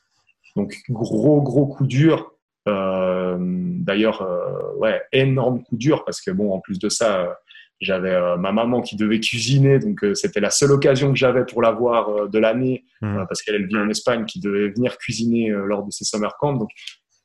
[0.57, 2.33] Donc gros, gros coup dur
[2.69, 7.37] euh, D'ailleurs, euh, ouais, énorme coup dur parce que bon, en plus de ça,
[7.81, 11.63] j'avais euh, ma maman qui devait cuisiner, donc c'était la seule occasion que j'avais pour
[11.63, 13.25] la voir de l'année, mmh.
[13.27, 16.53] parce qu'elle vit en Espagne, qui devait venir cuisiner lors de ses summer camps.
[16.53, 16.71] Donc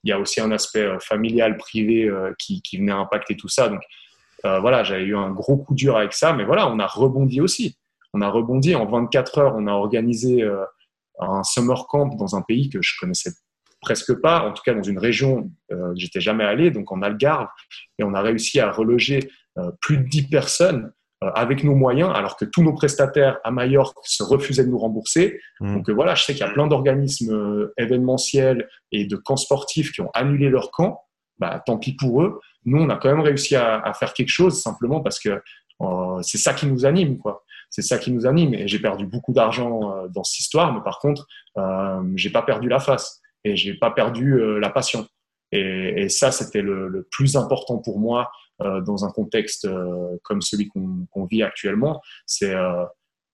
[0.04, 2.10] il y a aussi un aspect familial, privé
[2.40, 3.68] qui, qui, venait impacter tout ça.
[3.68, 3.82] Donc
[4.44, 7.78] voilà, j'avais eu un gros coup dur avec ça, mais voilà, on a rebondi aussi.
[8.14, 10.48] On a rebondi en 24 heures, on a organisé
[11.20, 13.32] un summer camp dans un pays que je connaissais
[13.86, 17.02] presque pas, en tout cas dans une région euh, que j'étais jamais allé, donc en
[17.02, 17.48] Algarve,
[18.00, 20.92] et on a réussi à reloger euh, plus de 10 personnes
[21.24, 24.80] euh, avec nos moyens, alors que tous nos prestataires à Majorque se refusaient de nous
[24.80, 25.40] rembourser.
[25.62, 25.76] Mmh.
[25.76, 30.02] Donc voilà, je sais qu'il y a plein d'organismes événementiels et de camps sportifs qui
[30.02, 31.02] ont annulé leur camp.
[31.38, 32.40] Bah, tant pis pour eux.
[32.64, 35.42] Nous, on a quand même réussi à, à faire quelque chose simplement parce que
[36.22, 37.44] c'est ça qui nous anime, quoi.
[37.70, 38.54] C'est ça qui nous anime.
[38.54, 42.70] Et j'ai perdu beaucoup d'argent dans cette histoire, mais par contre, euh, j'ai pas perdu
[42.70, 45.08] la face et j'ai pas perdu euh, la passion.
[45.52, 48.30] Et, ça, c'était le, plus important pour moi
[48.62, 52.02] euh, dans un contexte euh, comme celui qu'on vit actuellement.
[52.26, 52.84] C'est euh,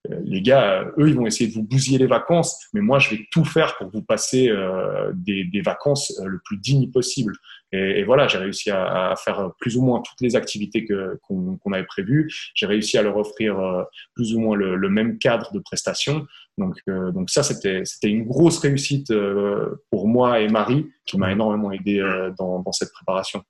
[0.09, 3.27] les gars, eux, ils vont essayer de vous bousiller les vacances, mais moi, je vais
[3.31, 7.35] tout faire pour vous passer euh, des, des, vacances le plus dignes possible.
[7.71, 10.87] Et, et voilà, j'ai réussi à, à, faire plus ou moins toutes les activités
[11.21, 12.31] qu'on qu'on avait prévues.
[12.55, 13.85] J'ai réussi à leur offrir
[14.15, 16.25] plus ou moins le, le même cadre de prestation.
[16.57, 21.31] Donc, euh, donc ça, c'était une grosse réussite euh, pour moi et Marie, qui m'a
[21.31, 23.43] énormément aidé euh, dans, dans, cette préparation.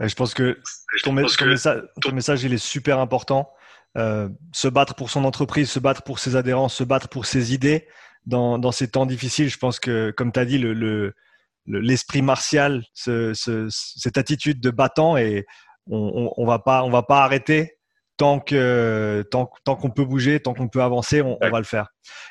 [0.00, 0.58] Je pense que
[1.02, 3.50] ton, message, ton message, il est super important.
[3.96, 7.88] se battre pour son entreprise, se battre pour ses adhérents, se battre pour ses idées
[8.26, 9.48] dans, dans ces temps difficiles.
[9.48, 11.14] Je pense que, comme tu as dit, le,
[11.66, 15.46] l'esprit martial, ce, ce, cette attitude de battant, et
[15.86, 17.78] on, on, on va pas, on va pas arrêter
[18.16, 21.64] tant que tant, tant qu'on peut bouger, tant qu'on peut avancer, on, on, va le
[21.64, 21.88] faire.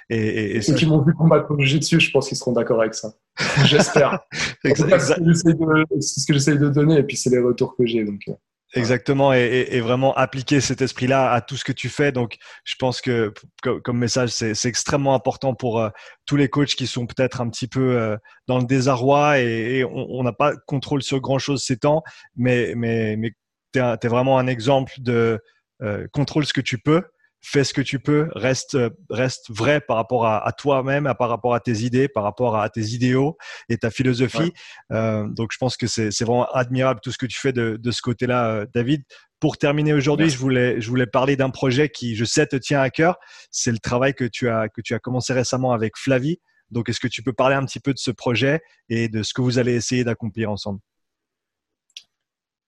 [0.09, 2.81] Et, et, et ceux qui m'ont vu combattre bouger dessus, je pense qu'ils seront d'accord
[2.81, 3.13] avec ça.
[3.65, 4.19] J'espère.
[4.63, 8.03] c'est ce que j'essaie de, donner, et puis c'est les retours que j'ai.
[8.03, 8.21] Donc.
[8.27, 8.33] Euh,
[8.73, 12.11] Exactement, et, et, vraiment appliquer cet esprit-là à tout ce que tu fais.
[12.11, 12.35] Donc,
[12.65, 15.89] je pense que comme message, c'est extrêmement important pour euh,
[16.25, 18.17] tous les coachs qui sont peut-être un petit peu euh,
[18.47, 22.03] dans le désarroi et, et on n'a pas contrôle sur grand-chose ces temps,
[22.35, 23.31] mais, mais, mais
[23.71, 25.39] tu es, es, vraiment un exemple de,
[25.83, 27.03] euh, contrôle ce que tu peux,
[27.41, 28.77] fais ce que tu peux, reste,
[29.09, 32.69] reste vrai par rapport à, à toi-même, par rapport à tes idées, par rapport à
[32.69, 33.37] tes idéaux
[33.69, 34.37] et ta philosophie.
[34.37, 34.53] Ouais.
[34.91, 37.91] Euh, donc, je pense que c'est vraiment admirable tout ce que tu fais de, de
[37.91, 39.03] ce côté-là, euh, David.
[39.39, 42.81] Pour terminer aujourd'hui, je voulais, je voulais parler d'un projet qui, je sais, te tient
[42.81, 43.17] à cœur.
[43.51, 46.39] C'est le travail que tu as, que tu as commencé récemment avec Flavie.
[46.71, 49.33] Donc, est-ce que tu peux parler un petit peu de ce projet et de ce
[49.33, 50.79] que vous allez essayer d'accomplir ensemble?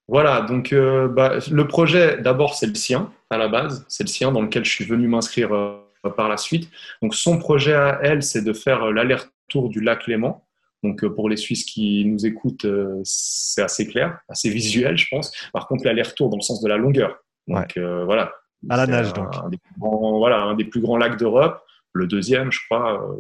[0.10, 3.86] Voilà, donc euh, bah, le projet, d'abord, c'est le sien à la base.
[3.88, 6.68] C'est le sien dans lequel je suis venu m'inscrire euh, par la suite.
[7.04, 10.44] Donc son projet à elle, c'est de faire euh, l'aller-retour du lac Léman.
[10.82, 12.66] Donc euh, pour les Suisses qui nous écoutent,
[13.04, 15.32] c'est assez clair, assez visuel, je pense.
[15.54, 17.20] Par contre, l'aller-retour dans le sens de la longueur.
[17.48, 18.04] Donc ouais.
[18.06, 18.34] voilà.
[18.68, 19.28] À la nage, donc.
[19.36, 21.62] Un des grands, voilà, un des plus grands lacs d'Europe.
[21.94, 23.16] Le deuxième, je crois,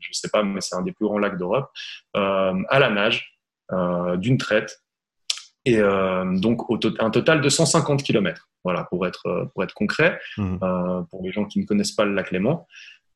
[0.00, 1.70] je sais pas, mais c'est un des plus grands lacs d'Europe.
[2.14, 3.38] à la nage,
[4.18, 4.82] d'une traite
[5.64, 8.48] et euh, donc au to un total de 150 km.
[8.64, 10.56] Voilà, pour être euh, pour être concret, mmh.
[10.62, 12.66] euh, pour les gens qui ne connaissent pas le lac Léman.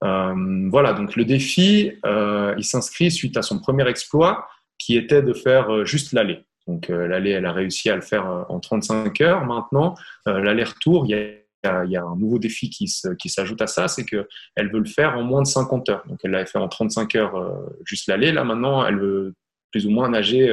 [0.05, 4.47] Euh, voilà, donc le défi, euh, il s'inscrit suite à son premier exploit,
[4.79, 6.45] qui était de faire euh, juste l'aller.
[6.67, 9.45] Donc l'aller, elle a réussi à le faire en 35 heures.
[9.45, 9.95] Maintenant,
[10.27, 11.31] l'aller-retour, il y a
[11.85, 12.87] il y a un nouveau défi qui,
[13.19, 16.03] qui s'ajoute à ça, c'est qu'elle veut le faire en moins de 50 heures.
[16.07, 18.31] Donc elle l'avait fait en 35 heures juste l'aller.
[18.31, 19.35] Là maintenant, elle veut
[19.73, 20.49] plus ou moins nager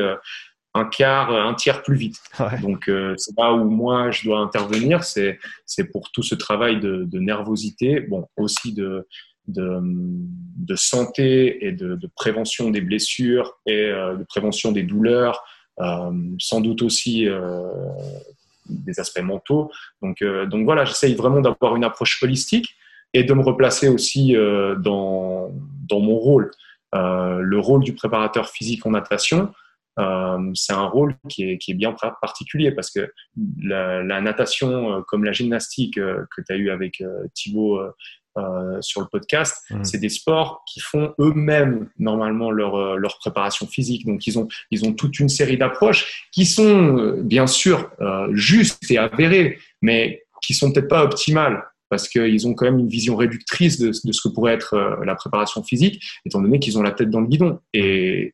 [0.73, 2.17] un quart, un tiers plus vite.
[2.39, 2.59] Ouais.
[2.61, 6.79] Donc euh, c'est là où moi je dois intervenir, c'est c'est pour tout ce travail
[6.79, 9.07] de, de nervosité, bon aussi de
[9.47, 15.43] de, de santé et de, de, prévention des blessures et euh, de prévention des douleurs,
[15.81, 17.67] euh, sans doute aussi euh,
[18.69, 19.69] des aspects mentaux.
[20.01, 22.75] Donc euh, donc voilà, j'essaye vraiment d'avoir une approche holistique
[23.13, 25.51] et de me replacer aussi euh, dans
[25.89, 26.49] dans mon rôle,
[26.93, 29.51] le rôle du préparateur physique en natation
[29.99, 33.11] euh, c'est un rôle qui est, qui est, bien particulier parce que
[33.61, 37.79] la, la natation, euh, comme la gymnastique euh, que tu as eu avec euh, Thibaut
[38.37, 39.83] euh, sur le podcast, mmh.
[39.83, 44.07] c'est des sports qui font eux-mêmes normalement leur, leur préparation physique.
[44.07, 47.91] Donc ils ont, ils ont toute une série d'approches qui sont bien sûr
[48.31, 52.89] justes et avérées, mais qui sont peut-être pas optimales parce qu'ils ont quand même une
[52.89, 56.81] vision réductrice de, de, ce que pourrait être la préparation physique, étant donné qu'ils ont
[56.81, 57.59] la tête dans le guidon.
[57.71, 58.33] Et,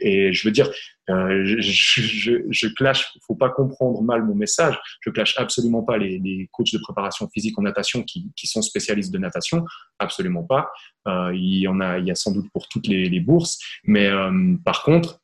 [0.00, 0.70] et je veux dire,
[1.08, 4.78] euh, je, je, je clash, faut pas comprendre mal mon message.
[5.00, 9.18] Je clash absolument pas les, coachs de préparation physique en natation qui, sont spécialistes de
[9.18, 9.64] natation,
[9.98, 10.70] absolument pas.
[11.06, 13.58] Euh, il y en a, il y a sans doute pour toutes les, les bourses,
[13.84, 15.20] mais euh, par contre,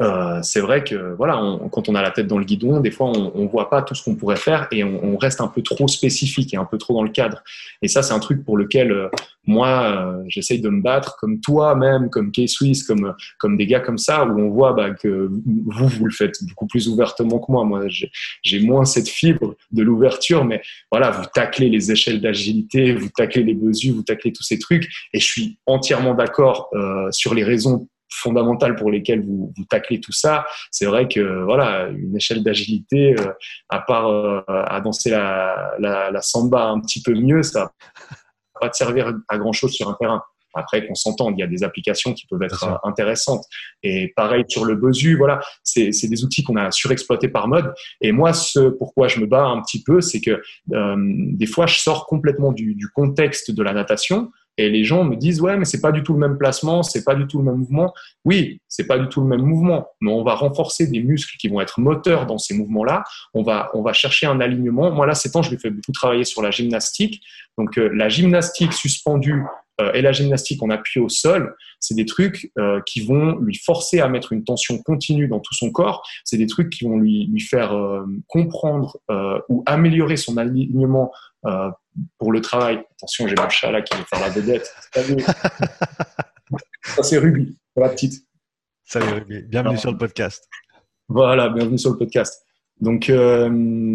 [0.00, 1.34] euh, c'est vrai que voilà,
[1.70, 3.94] quand on a la tête dans le guidon, des fois on, on voit pas tout
[3.94, 6.78] ce qu'on pourrait faire et on, on, reste un peu trop spécifique et un peu
[6.78, 7.42] trop dans le cadre.
[7.82, 9.08] Et ça, c'est un truc pour lequel euh,
[9.46, 13.80] moi, euh, j'essaye de me battre, comme toi même, comme K-Swiss, comme comme des gars
[13.80, 15.30] comme ça, où on voit bah, que
[15.66, 17.64] vous vous le faites beaucoup plus ouvertement que moi.
[17.64, 17.82] Moi,
[18.42, 23.42] j'ai moins cette fibre de l'ouverture, mais voilà, vous taclez les échelles d'agilité, vous taclez
[23.42, 27.44] les mesures, vous taclez tous ces trucs, et je suis entièrement d'accord euh, sur les
[27.44, 30.46] raisons fondamentales pour lesquelles vous, vous taclez tout ça.
[30.70, 33.32] C'est vrai que voilà, une échelle d'agilité, euh,
[33.68, 37.72] à part euh, à danser la, la, la, samba un petit peu mieux, ça va
[38.60, 40.22] pas te servir à grand chose sur un terrain.
[40.54, 43.44] Après, qu'on s'entende, il y a des applications qui peuvent être intéressantes.
[43.82, 47.74] Et pareil sur le Besu, voilà, c'est des outils qu'on a surexploités par mode.
[48.00, 50.40] Et moi, ce pourquoi je me bats un petit peu, c'est que
[50.72, 55.04] euh, des fois, je sors complètement du, du contexte de la natation et les gens
[55.04, 57.38] me disent ouais mais c'est pas du tout le même placement, c'est pas du tout
[57.38, 57.92] le même mouvement.
[58.24, 61.48] Oui, c'est pas du tout le même mouvement, mais on va renforcer des muscles qui
[61.48, 63.04] vont être moteurs dans ces mouvements-là.
[63.34, 64.90] On va on va chercher un alignement.
[64.90, 67.22] Moi là ces temps je vais fais beaucoup travailler sur la gymnastique.
[67.58, 69.42] Donc euh, la gymnastique suspendue
[69.80, 73.56] euh, et la gymnastique en appui au sol, c'est des trucs euh, qui vont lui
[73.56, 76.02] forcer à mettre une tension continue dans tout son corps.
[76.24, 77.74] C'est des trucs qui vont lui, lui faire
[78.28, 78.98] comprendre
[79.48, 81.12] ou améliorer son alignement
[82.18, 82.82] pour le travail.
[82.92, 84.74] Attention, j'ai mon chat là qui veut faire la vedette.
[86.84, 88.26] Ça, c'est Ruby, pour la petite.
[88.84, 90.48] Salut Ruby, bienvenue sur le podcast.
[91.08, 92.44] Voilà, bienvenue sur le podcast.
[92.80, 93.48] Donc, euh,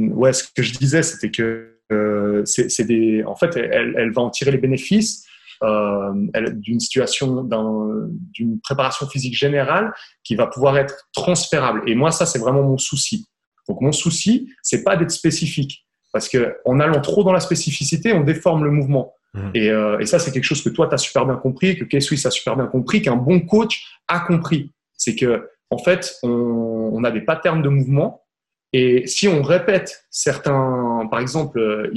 [0.10, 3.24] ouais, ce que je disais, c'était que euh, c'est des.
[3.24, 5.26] En fait, elle, elle, va en tirer les bénéfices
[5.64, 6.12] euh,
[6.54, 7.48] d'une situation,
[8.32, 9.92] d'une préparation physique générale
[10.24, 11.82] qui va pouvoir être transférable.
[11.88, 13.28] Et moi, ça, c'est vraiment mon souci.
[13.68, 15.86] Donc, mon souci, c'est pas d'être spécifique.
[16.12, 19.14] Parce qu'en allant trop dans la spécificité, on déforme le mouvement.
[19.34, 19.50] Mmh.
[19.54, 21.84] Et, euh, et, ça, c'est quelque chose que toi, tu as super bien compris, que
[21.84, 24.72] K-Swiss a super bien compris, qu'un bon coach a compris.
[24.98, 26.30] C'est que, en fait, on,
[26.94, 28.24] on, a des patterns de mouvement.
[28.74, 31.92] Et si on répète certains, par exemple, euh,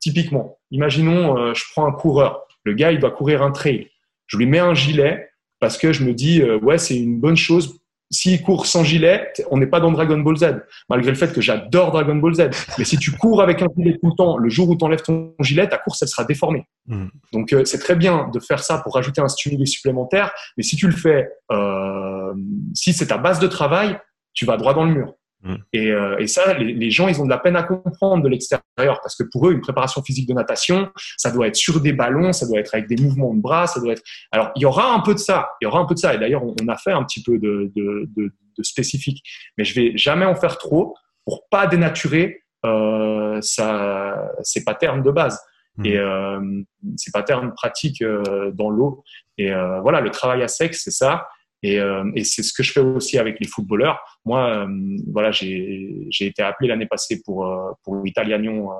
[0.00, 2.46] typiquement, imaginons, euh, je prends un coureur.
[2.64, 3.90] Le gars, il doit courir un trail.
[4.26, 5.28] Je lui mets un gilet
[5.60, 7.81] parce que je me dis, ouais, c'est une bonne chose
[8.12, 11.40] s'il court sans gilet, on n'est pas dans Dragon Ball Z, malgré le fait que
[11.40, 12.50] j'adore Dragon Ball Z.
[12.78, 15.02] Mais si tu cours avec un gilet tout le temps, le jour où tu enlèves
[15.02, 16.66] ton gilet, ta course, elle sera déformée.
[16.86, 17.06] Mm.
[17.32, 20.30] Donc, euh, c'est très bien de faire ça pour rajouter un stimuli supplémentaire.
[20.56, 22.34] Mais si tu le fais, euh,
[22.74, 23.98] si c'est ta base de travail,
[24.34, 25.14] tu vas droit dans le mur.
[25.42, 25.54] Mm.
[25.72, 28.28] Et, euh, et, ça, les, les, gens, ils ont de la peine à comprendre de
[28.28, 31.92] l'extérieur parce que pour eux, une préparation physique de natation, ça doit être sur des
[31.92, 34.02] ballons, ça doit être avec des mouvements de bras, ça doit être.
[34.30, 36.14] Alors, il y aura un peu de ça, il y aura un peu de ça.
[36.14, 39.22] Et d'ailleurs, on, on, a fait un petit peu de, de, de, de, spécifique,
[39.58, 45.10] mais je vais jamais en faire trop pour pas dénaturer euh, ça, ces patterns de
[45.10, 45.40] base.
[45.78, 45.86] Mm.
[45.86, 46.62] Et euh,
[46.96, 49.04] ces patterns pratiques euh, dans l'eau.
[49.38, 51.26] Et euh, voilà, le travail à sec, c'est ça.
[51.62, 54.00] Et, euh, et c'est ce que je fais aussi avec les footballeurs.
[54.24, 58.70] Moi, euh, voilà, j'ai été appelé l'année passée pour euh, pour Italianion,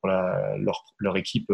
[0.00, 1.52] pour la, leur, leur, équipe,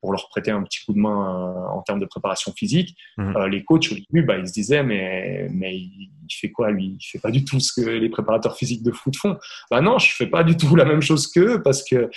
[0.00, 2.96] pour leur prêter un petit coup de main en termes de préparation physique.
[3.18, 3.46] Mmh.
[3.46, 6.96] les coachs au début, bah, ils se disaient mais mais il, fait quoi lui?
[6.98, 9.36] Il fait pas du tout ce que les préparateurs physiques de foot font.
[9.70, 12.08] Bah non, je fais pas du tout la même chose qu'eux parce que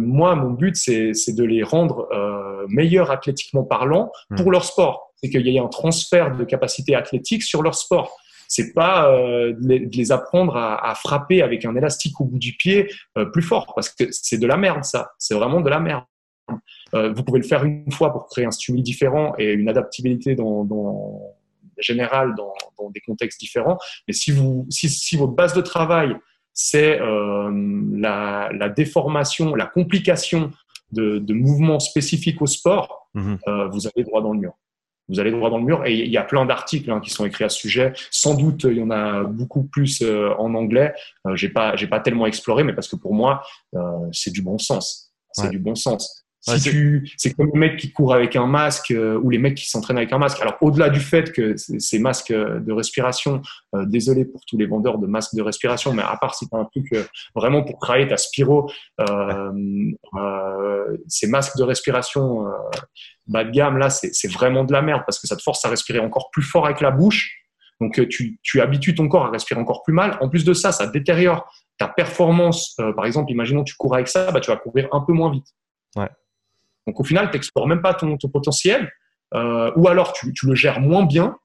[0.00, 2.08] moi, mon but c'est de les rendre
[2.68, 4.52] meilleurs athlétiquement parlant pour mmh.
[4.52, 8.16] leur sport c'est qu'il y ait un transfert de capacité athlétique sur leur sport.
[8.48, 12.52] C'est pas euh, de les apprendre à, à, frapper avec un élastique au bout du
[12.52, 15.10] pied euh, plus fort, parce que c'est de la merde ça.
[15.18, 16.04] C'est vraiment de la merde.
[16.94, 20.36] Euh, vous pouvez le faire une fois pour créer un stimuli différent et une adaptabilité
[20.36, 21.20] dans, dans
[21.78, 23.78] générale dans, dans, des contextes différents.
[24.06, 26.16] Mais si vous, si, si votre base de travail
[26.58, 30.52] c'est la, la, déformation, la complication
[30.92, 33.34] de, de mouvements spécifiques au sport, mmh.
[33.48, 34.54] euh, vous avez droit dans le mur
[35.08, 35.84] vous allez droit dans le mur.
[35.86, 37.92] Et il y a plein d'articles hein, qui sont écrits à ce sujet.
[38.10, 40.92] Sans doute, il y en a beaucoup plus euh, en anglais.
[41.26, 43.42] Euh, j'ai pas, j'ai pas tellement exploré, mais parce que pour moi,
[43.74, 43.80] euh,
[44.12, 45.12] c'est du bon sens.
[45.32, 45.50] C'est ouais.
[45.50, 46.25] du bon sens.
[46.48, 49.56] Si tu, c'est comme les mecs qui courent avec un masque euh, ou les mecs
[49.56, 50.40] qui s'entraînent avec un masque.
[50.40, 53.42] Alors au-delà du fait que ces masques de respiration,
[53.74, 56.54] euh, désolé pour tous les vendeurs de masques de respiration, mais à part si tu
[56.54, 57.02] as un truc euh,
[57.34, 58.70] vraiment pour travailler ta spiro,
[59.00, 59.52] euh,
[61.08, 62.46] ces masques de respiration
[63.26, 65.68] bas de gamme là, c'est vraiment de la merde parce que ça te force à
[65.68, 67.42] respirer encore plus fort avec la bouche.
[67.80, 70.16] Donc tu, tu habitues ton corps à respirer encore plus mal.
[70.20, 71.44] En plus de ça, ça détériore
[71.76, 72.76] ta performance.
[72.94, 75.46] par exemple, imaginons tu cours avec ça, bah, tu vas courir un peu moins vite.
[75.96, 76.08] Ouais.
[76.86, 78.90] Donc au final, tu n'explores même pas ton, ton potentiel,
[79.34, 81.36] euh, ou alors tu, tu, le gères moins bien,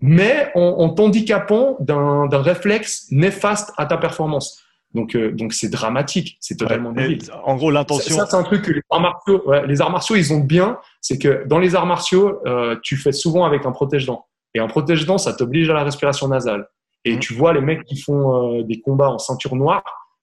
[0.00, 4.62] mais en, en t'handicapant d'un réflexe néfaste à ta performance.
[4.94, 8.14] Donc, euh, donc c'est dramatique, c'est totalement ouais, En gros, l'intention.
[8.14, 10.78] Ça, c'est un truc que les arts martiaux, ouais, les arts martiaux, ils ont bien,
[11.00, 14.26] c'est que dans les arts martiaux, euh, tu fais souvent avec un protège-dents.
[14.54, 16.68] Et un protège-dents, ça t'oblige à la respiration nasale.
[17.04, 17.20] Et mmh.
[17.20, 19.82] tu vois les mecs qui font euh, des combats en ceinture noire,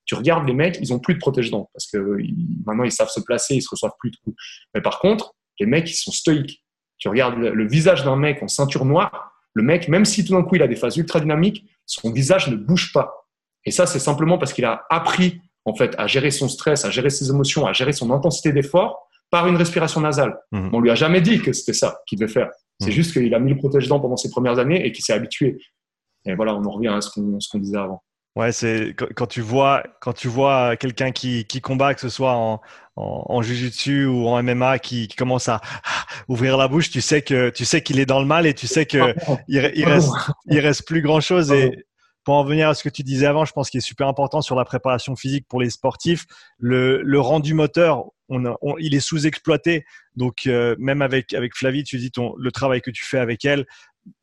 [0.10, 2.18] tu regardes les mecs, ils ont plus de protège-dents parce que
[2.66, 4.36] maintenant ils savent se placer, ils se reçoivent plus de coups.
[4.74, 6.66] Mais par contre, les mecs, ils sont stoïques.
[6.98, 10.42] Tu regardes le, visage d'un mec en ceinture noire, le mec, même si tout d'un
[10.42, 13.28] coup il a des phases ultra dynamiques, son visage ne bouge pas.
[13.66, 16.90] Et ça, c'est simplement parce qu'il a appris en fait à gérer son stress, à
[16.90, 20.40] gérer ses émotions, à gérer son intensité d'effort par une respiration nasale.
[20.52, 20.70] Mmh.
[20.74, 22.50] On lui a jamais dit que c'était ça qu'il devait faire.
[22.80, 22.94] C'est mmh.
[22.94, 25.60] juste qu'il a mis le protège-dents pendant ses premières années et qu'il s'est habitué.
[26.26, 28.02] Et voilà, on en revient à ce qu'on disait avant.
[28.40, 32.36] Ouais, c'est quand tu vois quand tu vois quelqu'un qui, qui combat, que ce soit
[32.36, 32.62] en,
[32.96, 35.60] en, en jiu-jitsu ou en MMA, qui, commence à
[36.30, 38.66] ouvrir la bouche, tu sais que tu sais qu'il est dans le mal et tu
[38.66, 39.14] sais que
[39.50, 40.14] il, reste
[40.46, 41.52] il reste plus grand chose.
[41.52, 41.86] Et
[42.24, 44.42] pour en venir à ce que tu disais avant, je pense qu'il est super important
[44.42, 46.26] sur la préparation physique pour les sportifs,
[46.60, 49.84] le, le rendu moteur, on, il est sous-exploité.
[50.16, 53.44] Donc euh, même avec avec Flavie, tu dis ton le travail que tu fais avec
[53.44, 53.66] elle,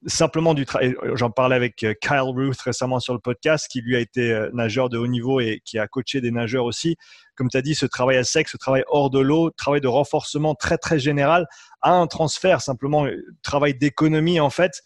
[0.06, 0.94] simplement du travail.
[1.14, 4.50] J'en parlais avec euh, Kyle Ruth récemment sur le podcast, qui lui a été euh,
[4.52, 6.96] nageur de haut niveau et qui a coaché des nageurs aussi.
[7.36, 9.88] Comme tu as dit, ce travail à sec, ce travail hors de l'eau, travail de
[9.88, 11.46] renforcement très très général,
[11.82, 14.82] a un transfert simplement, euh, travail d'économie en fait.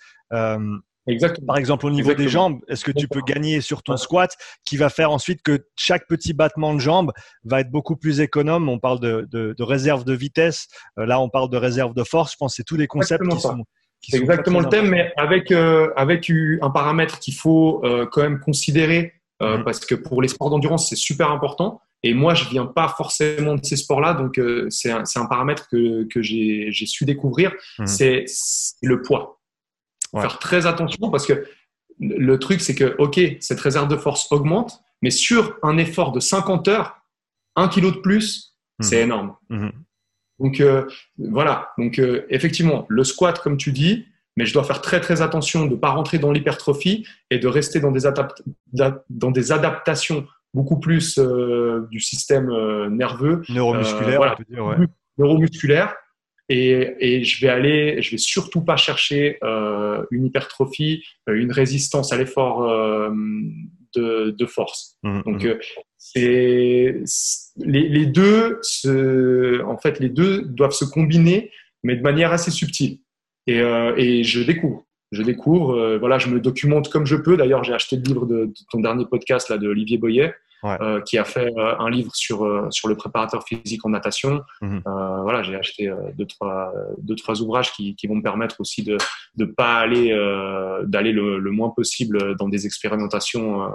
[1.06, 1.46] Exactement.
[1.46, 4.76] Par exemple, au niveau des jambes, est-ce que tu peux gagner sur ton squat qui
[4.76, 7.10] va faire ensuite que chaque petit battement de jambe
[7.42, 8.68] va être beaucoup plus économe?
[8.68, 12.32] On parle de, de, de réserve de vitesse, là on parle de réserve de force.
[12.32, 13.64] Je pense que c'est tous les concepts qui sont,
[14.08, 18.40] c'est exactement le thème, mais avec, euh, avec un paramètre qu'il faut euh, quand même
[18.40, 19.64] considérer, euh, mhm.
[19.64, 21.80] parce que pour les sports d'endurance, c'est super important.
[22.02, 24.40] Et moi, je viens pas forcément de ces sports-là, donc
[24.70, 27.86] c'est un, un, paramètre que, que j'ai su découvrir, mhm.
[27.86, 28.24] c'est
[28.82, 29.40] le poids.
[30.12, 31.46] Faire très attention parce que
[32.00, 36.20] le truc, c'est que, OK, cette réserve de force augmente, mais sur un effort de
[36.20, 36.96] 50 heures,
[37.54, 39.02] un kilo de plus, c'est mhm.
[39.02, 39.36] énorme.
[40.40, 40.86] Donc euh,
[41.18, 45.20] voilà, donc euh, effectivement, le squat, comme tu dis, mais je dois faire très très
[45.20, 48.00] attention de ne pas rentrer dans l'hypertrophie et de rester dans des,
[49.10, 52.48] dans des adaptations beaucoup plus euh, du système
[52.88, 53.42] nerveux.
[53.50, 54.76] Neuromusculaire, on peut dire, ouais.
[55.18, 55.94] Neuromusculaire.
[56.48, 59.38] Et, et, je vais aller, je vais surtout pas chercher
[60.10, 62.62] une hypertrophie, une résistance à l'effort
[63.94, 64.96] de, de, force.
[65.04, 65.58] Mmh, Donc, mmh.
[66.02, 67.02] C'est
[67.58, 72.50] les, les, deux, se, en fait, les deux doivent se combiner, mais de manière assez
[72.50, 73.00] subtile.
[73.46, 74.84] Et, euh, et je découvre.
[75.12, 77.36] Je découvre, euh, voilà, je me documente comme je peux.
[77.36, 80.32] D'ailleurs, j'ai acheté le livre de, ton dernier podcast là de Olivier Boyer,
[80.64, 84.42] euh, qui a fait euh, un livre sur euh, sur le préparateur physique en natation.
[84.60, 84.82] Mhm.
[84.84, 88.98] voilà, j'ai acheté deux trois deux trois ouvrages qui, qui vont me permettre aussi de
[89.36, 90.10] de pas aller
[90.84, 93.70] d'aller le, le, moins possible dans des expérimentations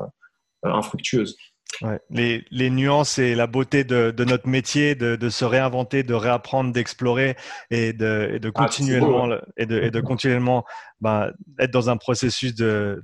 [0.63, 1.37] infructueuses.
[1.81, 1.99] Ouais.
[2.09, 6.13] Les, les, nuances et la beauté de, de notre métier, de, de, se réinventer, de
[6.13, 7.35] réapprendre, d'explorer
[7.69, 10.63] et de, et de ah, continuellement et, de, et de continuellement
[11.01, 13.01] ben, être dans un processus de,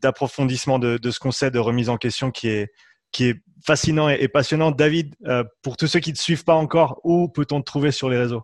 [0.00, 2.72] d'approfondissement de, de, ce qu'on sait, de remise en question qui est,
[3.12, 4.70] qui est fascinant et, passionnant.
[4.70, 7.92] David, euh, pour tous ceux qui ne te suivent pas encore, où peut-on te trouver
[7.92, 8.42] sur les réseaux?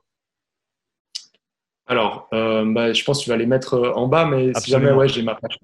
[1.90, 4.70] Alors, euh, bah, je pense que tu vas les mettre euh, en bas, mais si
[4.70, 5.58] jamais, ouais, j'ai ma page,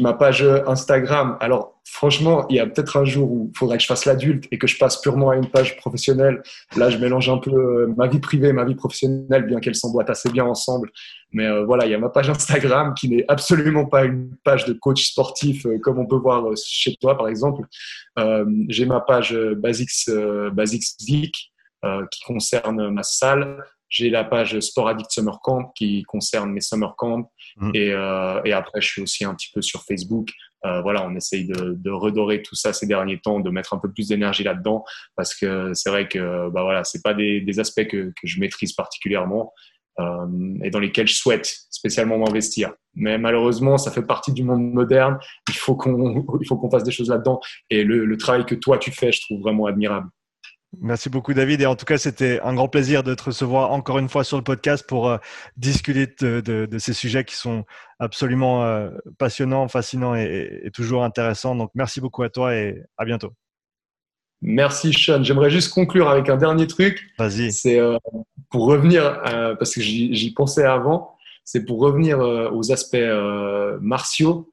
[0.00, 1.36] ma page euh, Instagram.
[1.40, 4.46] Alors, franchement, il y a peut-être un jour où il faudrait que je fasse l'adulte
[4.50, 6.42] et que je passe purement à une page professionnelle.
[6.74, 10.08] Là, je mélange un peu ma vie privée et ma vie professionnelle, bien qu'elles s'emboîtent
[10.08, 10.90] assez bien ensemble.
[11.32, 14.72] Mais voilà, il y a ma page Instagram qui n'est absolument pas une page de
[14.72, 17.64] coach sportif comme on peut voir chez toi, par exemple.
[18.68, 20.10] j'ai ma page Basics,
[20.52, 21.52] Basics Vic
[22.10, 23.62] qui concerne ma salle.
[23.88, 27.30] J'ai la page Sport Addict Summer Camp qui concerne mes summer camps.
[27.56, 27.70] Mm.
[27.74, 30.30] Et, euh, et, après, je suis aussi un petit peu sur Facebook.
[30.64, 33.78] Euh, voilà, on essaye de, de, redorer tout ça ces derniers temps, de mettre un
[33.78, 34.84] peu plus d'énergie là-dedans,
[35.14, 38.40] parce que c'est vrai que bah voilà, c'est pas des, des aspects que, que, je
[38.40, 39.52] maîtrise particulièrement
[40.00, 40.26] euh,
[40.64, 42.72] et dans lesquels je souhaite spécialement m'investir.
[42.94, 45.18] Mais malheureusement, ça fait partie du monde moderne.
[45.48, 47.40] Il faut qu'on il faut qu'on fasse des choses là-dedans.
[47.70, 50.08] Et le, le travail que toi tu fais, je trouve vraiment admirable.
[50.76, 53.98] Merci beaucoup David et en tout cas c'était un grand plaisir de te recevoir encore
[53.98, 55.16] une fois sur le podcast pour euh,
[55.56, 57.64] discuter de, de, de, ces sujets qui sont
[57.98, 61.56] absolument euh, passionnants, fascinants et, et, toujours intéressants.
[61.56, 63.32] Donc merci beaucoup à toi et à bientôt.
[64.42, 65.24] Merci Sean.
[65.24, 67.02] J'aimerais juste conclure avec un dernier truc.
[67.18, 67.50] Vas-y.
[67.50, 67.96] C'est euh,
[68.50, 69.22] pour revenir
[69.58, 71.16] parce que j'y pensais avant.
[71.44, 72.96] C'est pour revenir aux aspects
[73.80, 74.52] martiaux.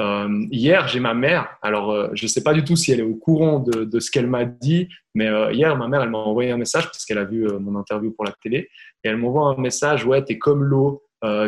[0.00, 1.48] Euh, hier, j'ai ma mère.
[1.62, 4.00] Alors, euh, je ne sais pas du tout si elle est au courant de, de
[4.00, 7.04] ce qu'elle m'a dit, mais euh, hier, ma mère, elle m'a envoyé un message parce
[7.04, 8.68] qu'elle a vu euh, mon interview pour la télé.
[9.04, 11.02] Et elle m'envoie un message Ouais, tu es comme l'eau,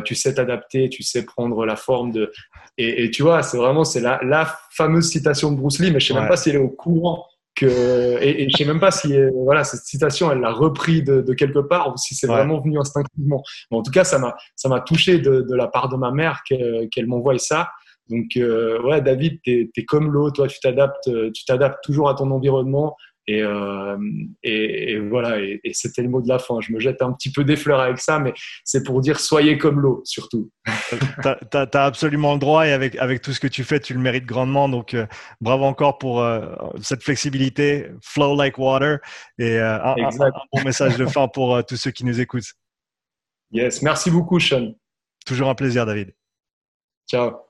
[0.04, 2.32] tu sais t'adapter, tu sais prendre la forme de.
[2.78, 6.00] Et, et tu vois, c'est vraiment c'est la, la, fameuse citation de Bruce Lee, mais
[6.00, 7.66] je ne sais même pas si elle est au courant que,
[8.20, 11.34] et, et je sais même pas si voilà cette citation elle l'a repris de, de,
[11.34, 13.42] quelque part ou si c'est vraiment venu instinctivement.
[13.70, 16.10] Mais en tout cas, ça m'a ça m'a touché de, de, la part de ma
[16.10, 17.68] mère qu'elle m'envoie ça.
[18.08, 22.14] Donc euh, ouais, David, tu es, comme l'eau, toi tu t'adaptes, tu t'adaptes toujours à
[22.14, 22.96] ton environnement
[23.28, 23.98] et, euh,
[24.42, 26.60] et, et, voilà, et, et c'était le mot de la fin.
[26.62, 28.32] Je me jette un petit peu des fleurs avec ça, mais
[28.64, 30.50] c'est pour dire soyez comme l'eau, surtout.
[30.64, 31.28] tu
[31.58, 34.24] as, absolument le droit et avec, avec tout ce que tu fais, tu le mérites
[34.24, 34.70] grandement.
[34.70, 35.06] Donc, euh,
[35.42, 37.88] bravo encore pour euh, cette flexibilité.
[38.02, 38.98] Flow like water.
[39.38, 42.18] Et euh, un, un, un, bon message de fin pour euh, tous ceux qui nous
[42.18, 42.54] écoutent.
[43.50, 44.72] Yes, merci beaucoup, Sean.
[45.26, 46.14] Toujours un plaisir, David.
[47.06, 47.47] Ciao.